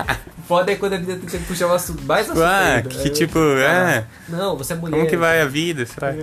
[0.46, 3.38] Foda é quando a menina tem que puxar assunto, mais assunto Ah, que eu tipo,
[3.38, 3.98] é.
[3.98, 4.96] "Ah, Não, você é mulher.
[4.98, 5.86] Como que vai a vida?
[5.86, 6.14] Será?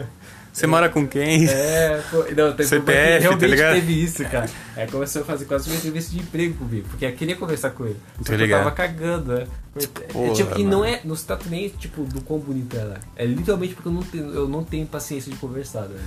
[0.51, 1.47] Você mora com quem?
[1.47, 3.73] É, pô, não, teve CPF, tá realmente ligado?
[3.75, 4.49] teve isso, cara.
[4.75, 7.85] Aí começou a fazer quase uma entrevista de emprego comigo, porque eu queria conversar com
[7.85, 7.97] ele.
[8.21, 9.47] Só que eu tava cagando, né?
[9.75, 12.99] É, Porra, tipo, e não é, não se trata nem, tipo, do quão bonita ela
[13.15, 13.23] é.
[13.23, 15.99] É literalmente porque eu não tenho, eu não tenho paciência de conversar, né?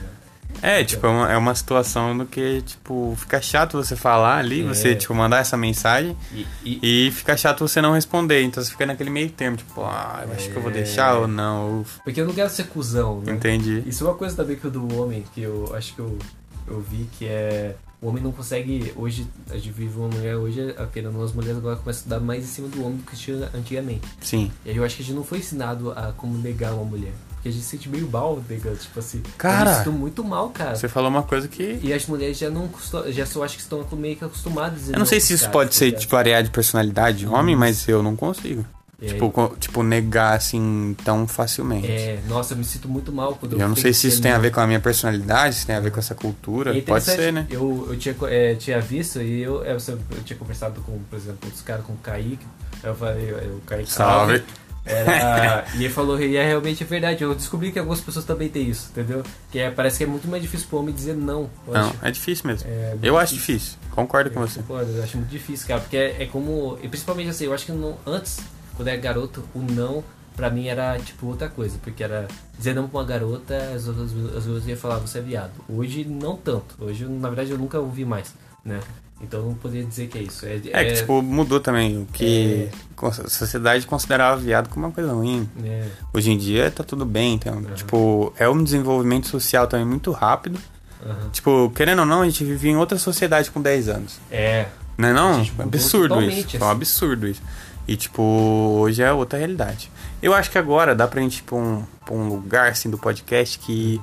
[0.62, 4.62] É, tipo, é uma, é uma situação no que, tipo, fica chato você falar ali,
[4.64, 4.68] É.
[4.68, 8.42] você, tipo, mandar essa mensagem E, e- e fica chato você não responder.
[8.42, 10.74] Então você fica naquele meio termo, tipo, ah, eu acho que eu vou É.
[10.74, 11.84] deixar ou não.
[12.04, 13.32] Porque eu não quero ser cuzão, né?
[13.32, 13.82] entendi.
[13.86, 16.18] Isso é uma coisa também que o do homem, que eu acho que eu,
[16.66, 17.76] eu vi que é.
[18.00, 18.92] O homem não consegue.
[18.96, 22.44] Hoje, a gente vive uma mulher, hoje, querendo as mulheres agora começam a dar mais
[22.44, 24.02] em cima do homem do que tinha antigamente.
[24.20, 24.52] Sim.
[24.62, 27.12] E aí eu acho que a gente não foi ensinado a como negar uma mulher.
[27.44, 29.22] Porque a gente se sente meio mal negando, tipo assim.
[29.36, 30.74] Cara, eu me sinto muito mal, cara.
[30.76, 31.78] Você falou uma coisa que.
[31.82, 32.70] E as mulheres já não
[33.08, 34.88] já só acho que estão meio que acostumadas.
[34.88, 36.00] Eu não sei se isso caras, pode tá ser, ligado?
[36.00, 37.60] tipo, variar de personalidade de homem, Isso.
[37.60, 38.64] mas eu não consigo.
[39.02, 41.86] Aí- Tipo, tipo, negar assim tão facilmente.
[41.86, 44.22] É, nossa, eu me sinto muito mal quando eu Eu não sei que se isso
[44.22, 46.74] tem a ver com a minha personalidade, se tem a ver com essa cultura.
[46.74, 47.46] É Pode ser, né?
[47.50, 51.40] Eu, eu tinha, é, tinha visto e eu, eu, eu tinha conversado com, por exemplo,
[51.44, 52.46] outros caras com o Kaique.
[52.82, 53.92] Aí eu falei, eu- o Kaique.
[53.92, 54.42] Salve.
[54.84, 57.22] Era, e ele falou, e é realmente verdade.
[57.22, 59.22] Eu descobri que algumas pessoas também têm isso, entendeu?
[59.50, 61.48] Que é, parece que é muito mais difícil pro homem dizer não.
[61.66, 61.94] Não, acho.
[62.02, 62.68] é difícil mesmo.
[62.68, 63.78] É eu acho difícil.
[63.90, 64.60] Concordo com Eu você.
[64.60, 66.78] concordo, eu acho muito difícil, cara, porque é, é como.
[66.82, 68.40] E principalmente assim, eu acho que não, antes,
[68.76, 70.04] quando era garoto, o não
[70.36, 72.26] pra mim era tipo outra coisa, porque era
[72.58, 75.52] dizer não pra uma garota, as outras as outras iam falar, você é viado.
[75.68, 76.74] Hoje não tanto.
[76.78, 78.80] Hoje, na verdade, eu nunca ouvi mais, né?
[79.24, 80.46] Então não poderia dizer que é isso.
[80.46, 81.98] É, É que, tipo, mudou também.
[82.02, 82.68] O que
[83.02, 85.48] a sociedade considerava viado como uma coisa ruim.
[85.64, 90.10] é, Hoje em dia tá tudo bem, então, tipo, é um desenvolvimento social também muito
[90.12, 90.58] rápido.
[91.04, 91.30] aham.
[91.32, 94.18] Tipo, querendo ou não, a gente vive em outra sociedade com 10 anos.
[94.30, 94.66] é,
[94.96, 95.34] Não é não?
[95.44, 96.56] gente É absurdo isso.
[96.56, 96.70] É um assim.
[96.70, 97.42] absurdo isso.
[97.86, 99.90] E, tipo, hoje é outra realidade.
[100.22, 102.96] Eu acho que agora dá pra gente ir pra um, pra um lugar, assim, do
[102.96, 104.00] podcast que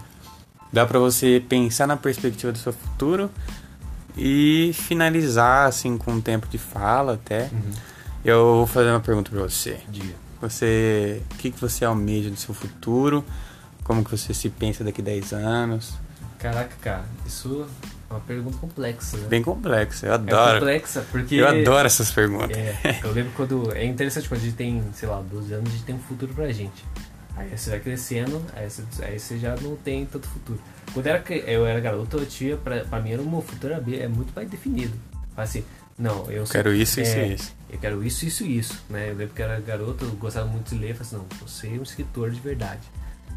[0.71, 3.29] dá pra você pensar na perspectiva do seu futuro
[4.17, 7.49] e finalizar, assim, com um tempo de fala até.
[7.51, 7.71] Uhum.
[8.23, 9.79] Eu vou fazer uma pergunta pra você.
[9.89, 10.15] dia.
[10.41, 13.23] Você, o que, que você almeja do seu futuro?
[13.83, 15.93] Como que você se pensa daqui a 10 anos?
[16.39, 17.67] Caraca, cara, isso
[18.09, 19.27] é uma pergunta complexa, né?
[19.27, 20.59] Bem complexo, eu é adoro.
[20.59, 21.35] complexa, porque.
[21.35, 22.57] eu adoro essas perguntas.
[22.57, 23.71] É, eu lembro quando.
[23.75, 26.33] É interessante quando a gente tem, sei lá, 12 anos, a gente tem um futuro
[26.33, 26.83] pra gente.
[27.35, 30.59] Aí você vai crescendo, aí você, aí você já não tem tanto futuro.
[30.93, 33.73] Quando eu era, eu era garoto, eu tinha, pra, pra mim, era o meu futuro
[33.73, 34.93] é muito mais definido.
[35.35, 35.63] Assim,
[35.97, 37.55] não, eu sou- Quero isso, isso é, e isso.
[37.69, 38.83] Eu quero isso, isso e isso.
[38.89, 39.09] Né?
[39.11, 41.47] Eu lembro que eu era garoto, eu gostava muito de ler, eu falei assim, não,
[41.47, 42.81] você é um escritor de verdade.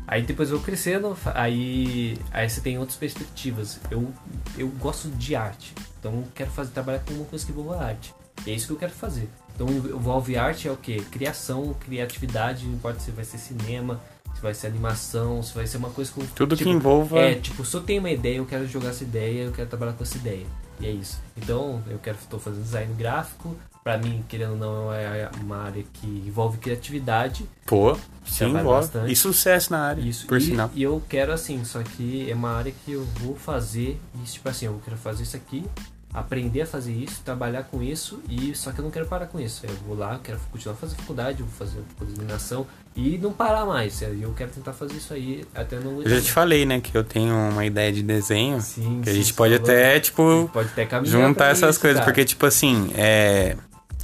[0.06, 3.78] Aí depois eu vou crescendo, aí, aí você tem outras perspectivas.
[3.90, 4.12] Eu,
[4.58, 8.12] eu gosto de arte, então eu quero fazer, trabalhar com uma coisa que envolva arte.
[8.44, 9.28] E é isso que eu quero fazer.
[9.54, 10.96] Então envolve arte é o que?
[11.04, 14.00] Criação, criatividade, não importa se vai ser cinema,
[14.34, 16.24] se vai ser animação, se vai ser uma coisa com.
[16.26, 17.18] Tudo tipo, que envolva.
[17.18, 19.92] É, tipo, se eu tenho uma ideia, eu quero jogar essa ideia, eu quero trabalhar
[19.92, 20.46] com essa ideia.
[20.80, 21.20] E é isso.
[21.36, 23.56] Então, eu quero estou fazendo design gráfico.
[23.84, 27.46] Pra mim, querendo ou não, é uma área que envolve criatividade.
[27.66, 27.94] Pô,
[28.24, 29.12] sim, bastante.
[29.12, 30.26] E sucesso na área, Isso.
[30.26, 30.70] por e, sinal.
[30.74, 34.48] e eu quero assim, só que é uma área que eu vou fazer isso, tipo
[34.48, 35.66] assim, eu quero fazer isso aqui,
[36.14, 39.40] aprender a fazer isso, trabalhar com isso, e só que eu não quero parar com
[39.40, 39.66] isso.
[39.66, 44.00] Eu vou lá, quero continuar fazendo faculdade, eu vou fazer iluminação e não parar mais.
[44.00, 46.02] Eu quero tentar fazer isso aí até no.
[46.02, 48.60] Eu já te falei, né, que eu tenho uma ideia de desenho.
[48.60, 49.70] Sim, que a sim, gente você pode falou.
[49.70, 51.98] até, tipo, Pode até juntar essas isso, coisas.
[51.98, 52.04] cara.
[52.10, 53.56] Porque, tipo assim, é.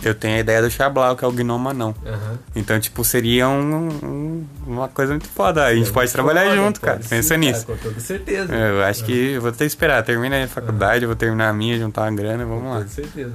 [0.03, 1.95] Eu tenho a ideia do Xablau, que é o Gnoma não.
[2.07, 2.39] Aham.
[2.57, 5.65] Então, tipo, seria um, um- uma coisa muito foda.
[5.67, 7.01] A gente pode trabalhar Foda, junto, cara.
[7.09, 7.67] Pensa cara, nisso.
[7.67, 8.55] Com toda certeza.
[8.55, 10.03] Eu acho que eu vou ter que esperar.
[10.03, 12.77] Termina a faculdade, eu vou terminar a minha, juntar uma grana, vamos Com lá.
[12.79, 13.35] toda certeza.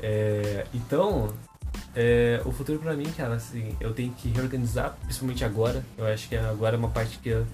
[0.00, 1.32] É, então,
[1.94, 5.84] é, o futuro pra mim, cara, assim, eu tenho que reorganizar, principalmente agora.
[5.96, 7.46] Eu acho que agora é uma parte que eu-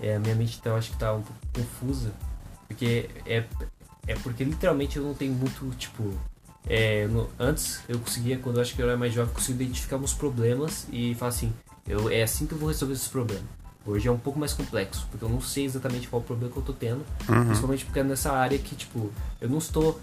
[0.00, 2.10] é, a minha mente tá, acho que tá um pouco confusa.
[2.68, 3.44] Porque é,
[4.06, 6.14] é porque literalmente eu não tenho muito, tipo.
[6.68, 9.96] É, no- antes eu conseguia, quando eu acho que eu era mais jovem, conseguia identificar
[9.96, 11.52] uns problemas e falar assim,
[11.86, 13.44] eu, é assim que eu vou resolver esses problemas.
[13.86, 16.58] Hoje é um pouco mais complexo, porque eu não sei exatamente qual o problema que
[16.58, 17.02] eu tô tendo.
[17.28, 17.44] Uhum.
[17.46, 19.10] Principalmente porque é nessa área que, tipo,
[19.40, 19.98] eu não estou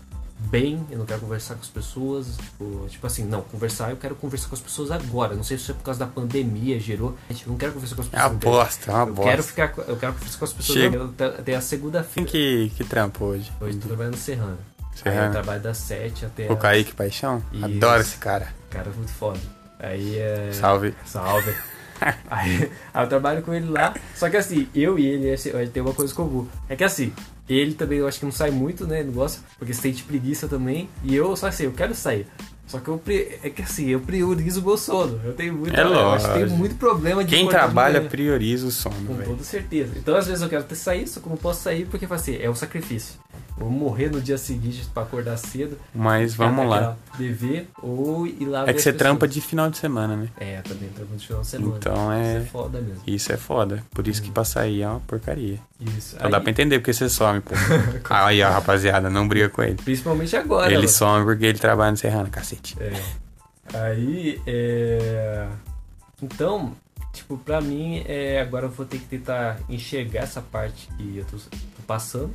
[0.50, 4.16] bem, eu não quero conversar com as pessoas, tipo, tipo assim, não, conversar, eu quero
[4.16, 5.36] conversar com as pessoas agora.
[5.36, 7.16] Não sei se é por causa da pandemia, gerou.
[7.30, 8.26] Gente, eu não quero conversar com as É pessoas.
[8.32, 8.52] uma entendeu?
[8.60, 9.44] bosta, é uma eu quero bosta.
[9.44, 10.78] ficar, com- eu quero conversar com as pessoas
[11.16, 12.30] te- Até a Quem segunda-feira.
[12.30, 13.52] que, que trampa hoje?
[13.62, 14.58] Hoje tô trabalhando no Serrano.
[15.04, 16.52] Aí eu trabalho das 7 até.
[16.52, 17.44] O Kaique Paixão?
[17.52, 17.66] Isso.
[17.66, 18.48] Adoro esse cara.
[18.70, 19.40] Cara, muito foda.
[19.80, 20.50] Aí é.
[20.54, 20.94] Salve.
[21.06, 21.54] Salve.
[22.30, 23.94] aí, aí eu trabalho com ele lá.
[24.16, 25.30] Só que assim, eu e ele,
[25.60, 26.48] gente tem uma coisa comum.
[26.70, 27.14] É que assim,
[27.48, 29.04] ele também eu acho que não sai muito, né?
[29.04, 30.90] Não gosta, porque sente preguiça também.
[31.04, 32.28] E eu, só assim, eu quero sair.
[32.68, 35.22] Só que eu pre- é que assim, eu priorizo o meu sono.
[35.24, 38.66] Eu tenho muito, É eu acho que tenho muito problema de Quem de trabalha prioriza
[38.66, 39.30] o sono, Com velho.
[39.30, 39.94] toda certeza.
[39.96, 42.38] Então, às vezes, eu quero até sair, só que eu não posso sair porque, assim,
[42.42, 43.20] é um sacrifício.
[43.58, 45.80] Vou morrer no dia seguinte pra acordar cedo.
[45.94, 46.98] Mas vamos lá.
[47.18, 48.98] Dever ou ir lá É que você pessoas.
[48.98, 50.28] trampa de final de semana, né?
[50.38, 51.78] É, também trampa de final de semana.
[51.78, 52.36] Então Isso é.
[52.36, 53.02] é foda mesmo.
[53.08, 53.84] Isso é foda.
[53.92, 55.60] Por isso que pra sair é uma porcaria.
[55.80, 56.18] Isso.
[56.20, 57.54] Só dá pra entender porque você some, pô.
[58.10, 59.76] Aí, ó, rapaziada, não briga com ele.
[59.76, 60.68] Principalmente agora.
[60.68, 60.90] Ele mano.
[60.90, 62.76] some porque ele trabalha no Serrano, cacete.
[62.82, 62.92] É.
[63.74, 65.48] Aí, é...
[66.22, 66.74] Então,
[67.14, 68.42] tipo, pra mim, é...
[68.42, 72.34] agora eu vou ter que tentar enxergar essa parte que eu tô, tô passando,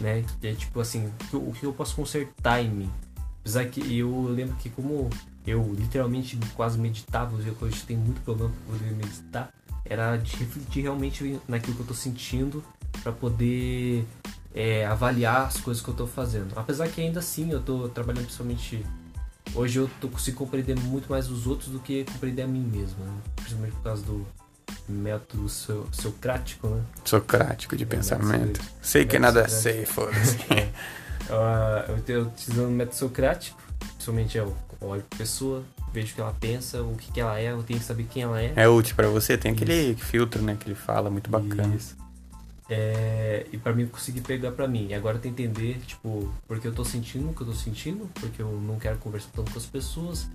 [0.00, 0.24] né?
[0.42, 2.90] É tipo assim, o que eu posso consertar em mim.
[3.40, 5.10] Apesar que eu lembro que como
[5.46, 9.52] eu literalmente quase meditava, eu hoje tenho muito problema pra poder meditar,
[9.84, 12.62] era de refletir realmente naquilo que eu tô sentindo
[13.02, 14.06] pra poder
[14.54, 16.52] é, avaliar as coisas que eu tô fazendo.
[16.54, 18.84] Apesar que ainda assim eu tô trabalhando principalmente
[19.54, 23.04] Hoje eu tô, consigo compreender muito mais os outros do que compreender a mim mesmo,
[23.04, 23.12] né?
[23.36, 24.26] Principalmente por causa do
[24.88, 26.82] método so, socrático, né?
[27.04, 28.58] Socrático de É, pensamento.
[28.60, 29.62] método- Sei que nada socrático.
[29.62, 30.36] sei, foda-se.
[31.30, 36.14] Ah, eu estou utilizando o método socrático, principalmente é o olho pra pessoa, vejo o
[36.16, 38.52] que ela pensa, o que, que ela é, eu tenho que saber quem ela é.
[38.56, 39.38] É útil pra você?
[39.38, 41.74] Tem aquele filtro, né, que ele fala, muito bacana.
[41.74, 41.96] Isso.
[42.68, 44.88] É, e pra mim conseguir pegar pra mim.
[44.90, 48.10] E agora tem que entender, tipo, porque eu tô sentindo o que eu tô sentindo,
[48.14, 50.26] porque eu não quero conversar tanto com as pessoas,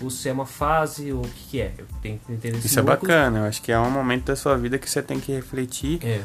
[0.00, 1.74] ou se é uma fase, ou o que, que é.
[1.78, 4.56] Eu tenho que entender Isso é bacana, eu acho que é um momento da sua
[4.56, 5.98] vida que você tem que refletir.
[6.04, 6.22] É.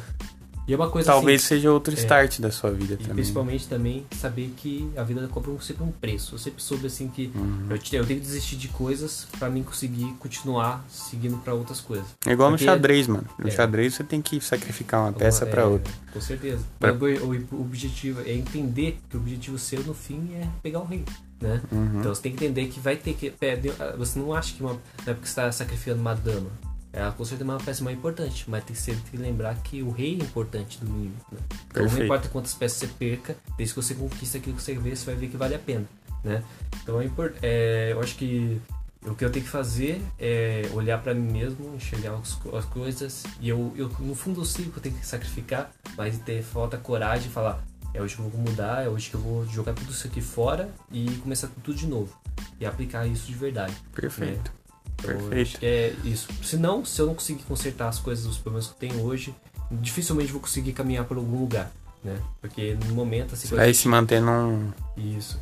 [0.65, 3.15] E é uma coisa Talvez assim, seja outro start da sua vida E também.
[3.15, 6.35] principalmente também saber que a vida cobra um- sempre um preço.
[6.35, 7.65] Eu sempre soube assim que Uhum.
[7.69, 12.05] eu, eu tenho que desistir de coisas pra mim conseguir continuar seguindo pra outras coisas.
[12.25, 13.25] É igual Porque- no xadrez, mano.
[13.37, 13.51] No É.
[13.51, 15.93] xadrez você tem que sacrificar uma peça É, pra outra.
[16.13, 16.63] Com certeza.
[16.79, 20.79] Pra- O, o- o objetivo é entender que o objetivo seu no fim é pegar
[20.79, 21.03] o rei,
[21.43, 21.61] né?
[21.71, 21.99] Uhum.
[21.99, 23.29] Então você tem que entender que vai ter que.
[23.29, 26.49] de- Você não acha que uma, não é porque você está sacrificando uma dama.
[26.91, 29.81] Ela com certeza é uma peça mais importante, mas tem que sempre que lembrar que
[29.81, 31.15] o rei é importante do inimigo.
[31.31, 31.39] Né?
[31.69, 34.95] Então não importa quantas peças você perca, desde que você conquista aquilo que você vê,
[34.95, 35.85] você vai ver que vale a pena.
[36.23, 36.43] Né?
[36.81, 37.09] Então é
[37.41, 38.61] é, eu acho que
[39.05, 43.23] o que eu tenho que fazer é olhar pra mim mesmo, enxergar as, as coisas,
[43.41, 46.77] e eu, eu, no fundo eu sei que eu tenho que sacrificar, mas ter falta
[46.77, 47.61] coragem de falar,
[47.93, 50.21] é hoje que eu vou mudar, é hoje que eu vou jogar tudo isso aqui
[50.21, 52.15] fora e começar tudo de novo.
[52.59, 53.73] E aplicar isso de verdade.
[53.93, 54.51] Perfeito.
[54.99, 55.59] Então, eu Perfeito.
[55.63, 56.27] é isso.
[56.43, 59.35] Se não, se eu não conseguir consertar as coisas, os problemas que eu tenho hoje,
[59.71, 61.71] dificilmente vou conseguir caminhar por algum lugar,
[62.03, 62.17] né?
[62.41, 63.47] Porque no momento, assim...
[63.55, 65.37] Vai se manter num, Isso.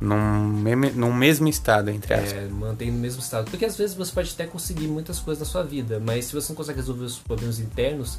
[0.00, 2.32] num, meme- num mesmo estado, entre aspas.
[2.32, 3.50] É, mantém no mesmo estado.
[3.50, 6.48] Porque às vezes você pode até conseguir muitas coisas na sua vida, mas se você
[6.50, 8.18] não consegue resolver os problemas internos,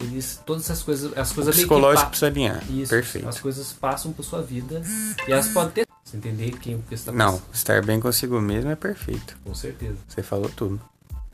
[0.00, 0.40] eles...
[0.44, 1.16] Todas essas coisas...
[1.16, 2.62] As coisas que psicológico precisa alinhar.
[2.70, 3.28] Isso, Perfeito.
[3.28, 4.82] As coisas passam por sua vida
[5.26, 5.88] e elas podem ter...
[6.04, 9.36] Você entender quem o que está Não, estar bem consigo mesmo é perfeito.
[9.44, 9.96] Com certeza.
[10.08, 10.80] Você falou tudo.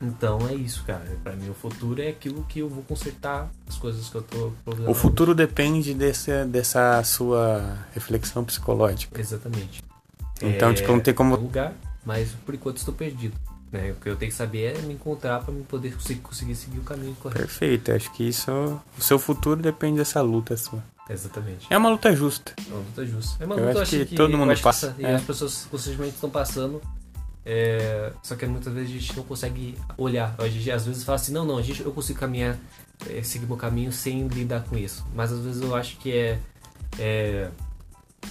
[0.03, 1.05] Então é isso, cara.
[1.23, 4.53] Pra mim o futuro é aquilo que eu vou consertar as coisas que eu tô.
[4.89, 9.19] O futuro depende dessa, dessa sua reflexão psicológica.
[9.21, 9.83] Exatamente.
[10.43, 11.37] Então, É tipo, não tem como.
[11.37, 11.73] lugar,
[12.05, 13.37] mas por enquanto estou perdido.
[13.75, 13.91] Né?
[13.91, 16.83] O que eu tenho que saber é me encontrar me poder conseguir, conseguir seguir o
[16.83, 17.41] caminho correto.
[17.41, 18.51] Perfeito, acho que isso.
[18.97, 20.81] O seu futuro depende dessa luta sua.
[21.11, 21.67] Exatamente.
[21.69, 22.55] É uma luta justa.
[22.57, 23.43] É uma luta justa.
[23.43, 25.15] É uma Eu luta, acho acho que todo mundo acho que passa, essa- E é.
[25.17, 26.81] as pessoas constantemente estão passando.
[27.45, 30.35] é, só que muitas vezes a gente não consegue olhar.
[30.39, 32.57] A gente às vezes fala assim, não, não, a gente, eu consigo caminhar,
[33.11, 35.05] é, seguir meu caminho sem lidar com isso.
[35.15, 36.39] Mas às vezes eu acho que é.
[36.99, 37.51] é,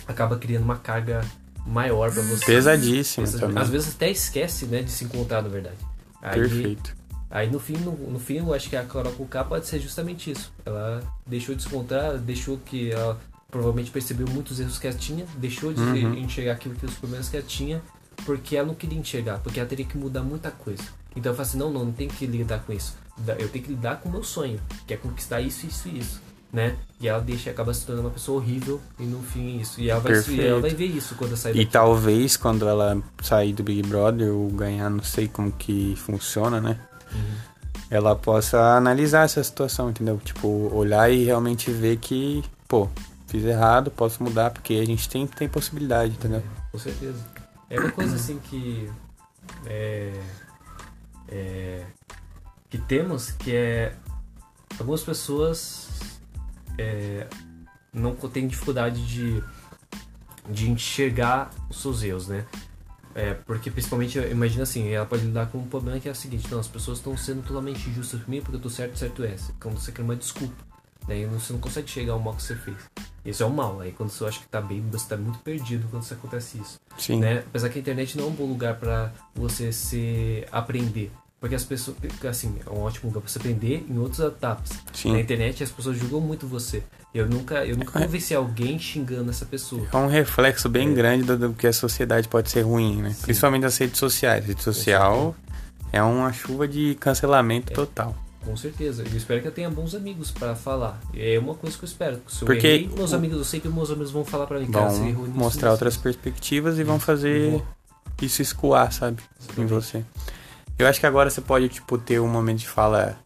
[0.07, 1.23] acaba criando uma carga
[1.65, 2.45] maior pra você.
[2.45, 3.25] Pesadíssimo.
[3.55, 5.77] Às vezes até esquece, né, de se encontrar, na verdade.
[6.21, 6.95] Aí, Perfeito.
[7.29, 10.29] Aí no fim, no, no fim, eu acho que a Carol K pode ser justamente
[10.31, 10.53] isso.
[10.65, 15.25] Ela deixou de se encontrar, deixou que ela provavelmente percebeu muitos erros que ela tinha,
[15.37, 16.13] deixou de Uhum.
[16.15, 17.81] enxergar aquilo que os problemas que ela tinha,
[18.25, 20.83] porque ela não queria enxergar, porque ela teria que mudar muita coisa.
[21.15, 22.95] Então eu falei assim, não, não, não tem que lidar com isso.
[23.39, 26.21] Eu tenho que lidar com o meu sonho, que é conquistar isso, isso e isso.
[26.53, 26.75] Né?
[27.01, 29.81] E ela deixa, acaba se tornando uma pessoa horrível e no fim é isso.
[29.81, 31.71] E ela vai, se- ela vai ver isso quando ela sair E daqui.
[31.71, 36.79] talvez quando ela sair do Big Brother ou ganhar, não sei como que funciona, né?
[37.11, 37.35] Uhum.
[37.89, 40.21] Ela possa analisar essa situação, entendeu?
[40.23, 42.87] Tipo, olhar e realmente ver que, pô,
[43.27, 46.43] fiz errado, posso mudar, porque a gente tem, tem possibilidade, entendeu?
[46.71, 47.17] Com certeza.
[47.67, 48.87] É uma coisa assim que.
[49.65, 50.13] É,
[51.29, 51.83] é,
[52.69, 53.93] que temos que é.
[54.79, 55.87] Algumas pessoas
[56.77, 57.27] é,
[57.93, 59.43] não têm dificuldade de,
[60.49, 62.45] de enxergar os seus erros, né?
[63.15, 66.47] É, porque principalmente, imagina assim, ela pode lidar com um problema que é o seguinte,
[66.49, 69.35] não, as pessoas estão sendo totalmente injustas comigo porque eu tô certo, certo é.
[69.59, 70.73] Quando você quer uma desculpa.
[71.07, 72.77] Daí você não consegue chegar ao mal que você fez.
[73.25, 73.81] Isso é o mal.
[73.81, 76.79] Aí quando você acha que tá bem, você tá muito perdido quando isso acontece isso
[76.97, 77.19] Sim.
[77.19, 77.39] né?
[77.39, 81.11] Apesar que a internet não é um bom lugar pra você se aprender.
[81.43, 81.97] Porque as pessoas,
[82.29, 84.69] assim, é um ótimo lugar pra você aprender em outras etapas.
[84.93, 85.11] Sim.
[85.11, 86.81] Na internet as pessoas julgam muito você.
[87.13, 88.03] Eu nunca, eu nunca É.
[88.03, 89.85] convenci alguém xingando essa pessoa.
[89.91, 90.93] É um reflexo bem É.
[90.93, 93.09] grande do, do que a sociedade pode ser ruim, né?
[93.09, 93.23] Sim.
[93.23, 94.45] Principalmente as redes sociais.
[94.45, 95.35] rede social
[95.91, 97.75] é uma chuva de cancelamento É.
[97.75, 98.15] total.
[98.45, 99.03] Com certeza.
[99.03, 100.97] Eu espero que eu tenha bons amigos pra falar.
[101.13, 102.21] É uma coisa que eu espero.
[102.25, 104.61] Se eu Porque errei, meus o- amigos, eu sei que meus amigos vão falar pra
[104.61, 107.61] mim, Vão mostrar outras perspectivas e vão fazer
[108.21, 109.21] isso escoar, sabe?
[109.21, 109.69] Em Exatamente.
[109.73, 110.05] você.
[110.77, 113.17] Eu acho que agora você pode, tipo, ter um momento de fala.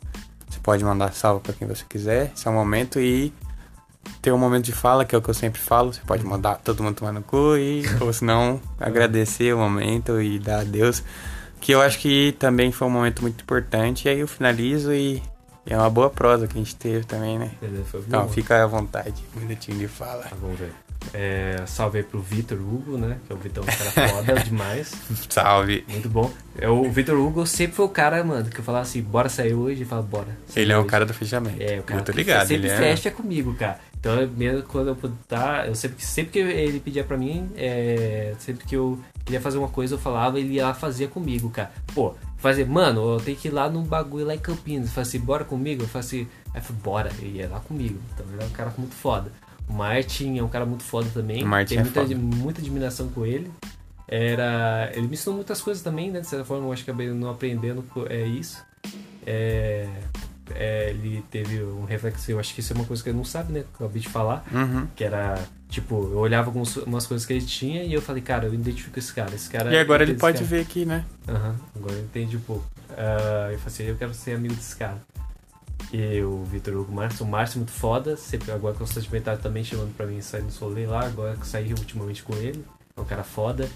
[0.50, 2.32] Você pode mandar salve pra quem você quiser.
[2.34, 3.34] Esse é o momento e
[4.22, 5.94] ter um momento de fala, que é o que eu sempre falo.
[5.94, 10.22] Você pode mandar todo mundo tomar no cu e, ou se não, agradecer o momento
[10.22, 11.04] e dar adeus.
[11.60, 14.08] Que eu acho que também foi um momento muito importante.
[14.08, 15.22] E aí eu finalizo e
[15.66, 17.52] é uma boa prosa que a gente teve também, né?
[18.08, 18.30] Então bom.
[18.30, 20.24] fica à vontade, um minutinho de fala.
[20.24, 20.87] Tá bom, velho.
[21.14, 23.18] É, salve aí pro Vitor Hugo, né?
[23.26, 24.92] Que é o Vitão, um cara foda demais.
[25.30, 25.84] Salve!
[25.88, 26.32] Muito bom.
[26.60, 29.54] É, o Vitor Hugo sempre foi o cara, mano, que eu falava assim, bora sair
[29.54, 30.28] hoje, e fala, bora.
[30.56, 30.90] Ele é o hoje.
[30.90, 31.58] cara do fechamento.
[31.62, 32.78] É, o cara que ligado, sempre ele é.
[32.78, 33.80] fecha comigo, cara.
[34.00, 38.36] Então, mesmo quando eu puder, eu sempre, que- sempre que ele pedia pra mim, é,
[38.40, 41.72] sempre que eu queria fazer uma coisa, eu falava, ele ia lá fazia comigo, cara.
[41.96, 44.86] Pô, fazer, mano, eu tenho que ir lá num bagulho lá em Campinas.
[44.88, 45.84] Eu falei assim, bora comigo?
[45.84, 48.00] Eu falei assim, aí eu falei, bora, ele ia lá comigo.
[48.14, 49.32] Então, ele é um cara muito foda.
[49.68, 51.44] O Martin é um cara muito foda também.
[51.44, 52.16] O Martin Tem é muita, foda.
[52.16, 53.52] muita admiração com ele.
[54.08, 54.90] Era.
[54.94, 56.22] Ele me ensinou muitas coisas também, né?
[56.22, 58.64] De certa forma, eu acho que acabei não aprendendo é isso.
[59.26, 59.86] É,
[60.56, 63.26] é, ele teve um reflexo, eu acho que isso é uma coisa que ele não
[63.26, 63.66] sabe, né?
[63.76, 64.46] Que eu acabei de falar.
[64.52, 64.88] Uhum.
[64.96, 65.38] Que era,
[65.68, 68.98] tipo, eu olhava com umas coisas que ele tinha e eu falei, cara, eu identifico
[68.98, 69.36] esse cara.
[69.36, 71.04] Esse cara E agora ele pode ver aqui, né?
[71.28, 72.66] Aham, agora eu entendi um pouco.
[72.92, 75.02] Ah, eu falei assim, eu quero ser amigo desse cara.
[75.92, 79.64] E o Vitor Hugo Márcio, o Márcio é muito foda, sempre, agora constantemente tá também
[79.64, 82.66] chamando pra mim sair no solê lá, agora que eu saí ultimamente com ele,
[82.96, 83.70] é um cara foda,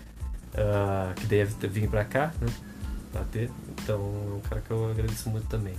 [0.56, 2.48] ah, que deve vir pra cá, né?
[3.12, 3.50] Pra ter.
[3.70, 5.76] Então é um cara que eu agradeço muito também.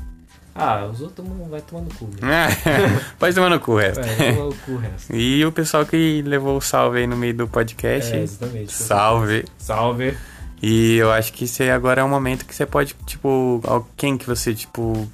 [0.54, 2.48] Ah, os outros vai tomar no cu, né?
[3.18, 4.02] pode tomar no cu o resto.
[4.02, 5.16] Vai tomar no cu o resto.
[5.16, 8.14] E o pessoal que levou o salve aí no meio do podcast.
[8.14, 8.72] É, exatamente.
[8.72, 9.46] salve.
[9.56, 10.14] Salve.
[10.60, 13.62] E eu acho que você agora é um momento que você pode, tipo,
[13.96, 15.08] quem que você, tipo,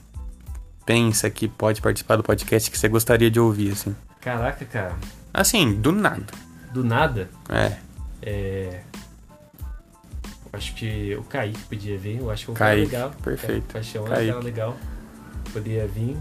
[0.88, 3.94] pensa que pode participar do podcast que você gostaria de ouvir, assim.
[4.22, 4.96] Caraca, cara.
[5.34, 6.24] Assim, do nada.
[6.72, 7.76] Do nada, É.
[8.22, 8.80] é.
[10.50, 13.20] eu Acho que o Kaique podia vir, eu acho que é um Kaique, cara legal.
[13.22, 13.76] perfeito.
[13.76, 14.76] É um cara legal.
[15.52, 16.16] Poderia vir.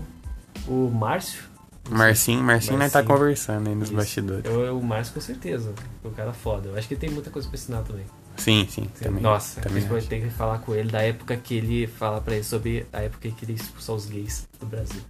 [0.68, 1.43] O Márcio.
[1.89, 3.18] Marcinho, Marcinho, nós tá Marcinho.
[3.18, 3.95] conversando aí nos Isso.
[3.95, 4.43] bastidores.
[4.43, 5.74] Eu, o Márcio com certeza.
[6.03, 6.68] É um cara foda.
[6.68, 8.03] Eu acho que tem muita coisa pra ensinar também.
[8.38, 9.21] Sim, sim, também.
[9.21, 10.07] Nossa, também a gente acho.
[10.07, 13.27] tem que falar com ele da época que ele fala pra ele sobre a época
[13.29, 15.01] que ele expulsar os gays do Brasil.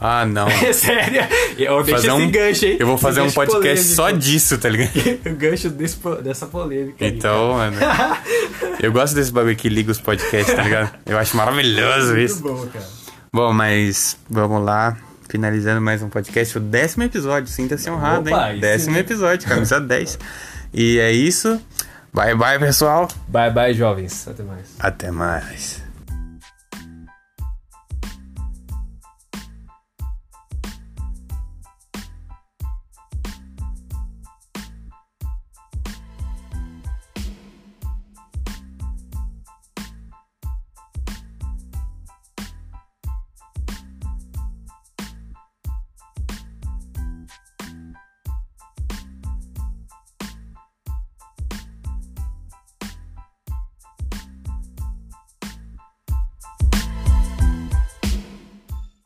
[0.00, 0.48] Ah, não.
[0.64, 1.20] É sério?
[1.58, 2.76] Eu deixo Fazer um- gancho, hein?
[2.80, 3.94] Eu vou fazer um podcast polêmico.
[3.96, 4.90] só disso, tá ligado?
[5.26, 7.04] o gancho desse, dessa polêmica.
[7.04, 7.76] aí, Então, mano.
[8.82, 10.98] Eu gosto desse bagulho que liga os podcasts, tá ligado?
[11.04, 12.42] Eu acho maravilhoso isso.
[12.42, 12.86] Muito bom, cara.
[13.32, 14.96] Bom, mas vamos lá.
[15.28, 17.52] Finalizando mais um podcast, o décimo episódio.
[17.52, 18.44] Sinta-se honrado, Opa, hein?
[18.54, 19.00] aí Décimo sim.
[19.00, 20.18] episódio, camisa 10.
[20.72, 21.60] E é isso.
[22.12, 23.08] Bye, bye, pessoal.
[23.28, 24.26] Bye, bye, jovens.
[24.26, 24.66] Até mais.
[24.78, 25.79] Até mais.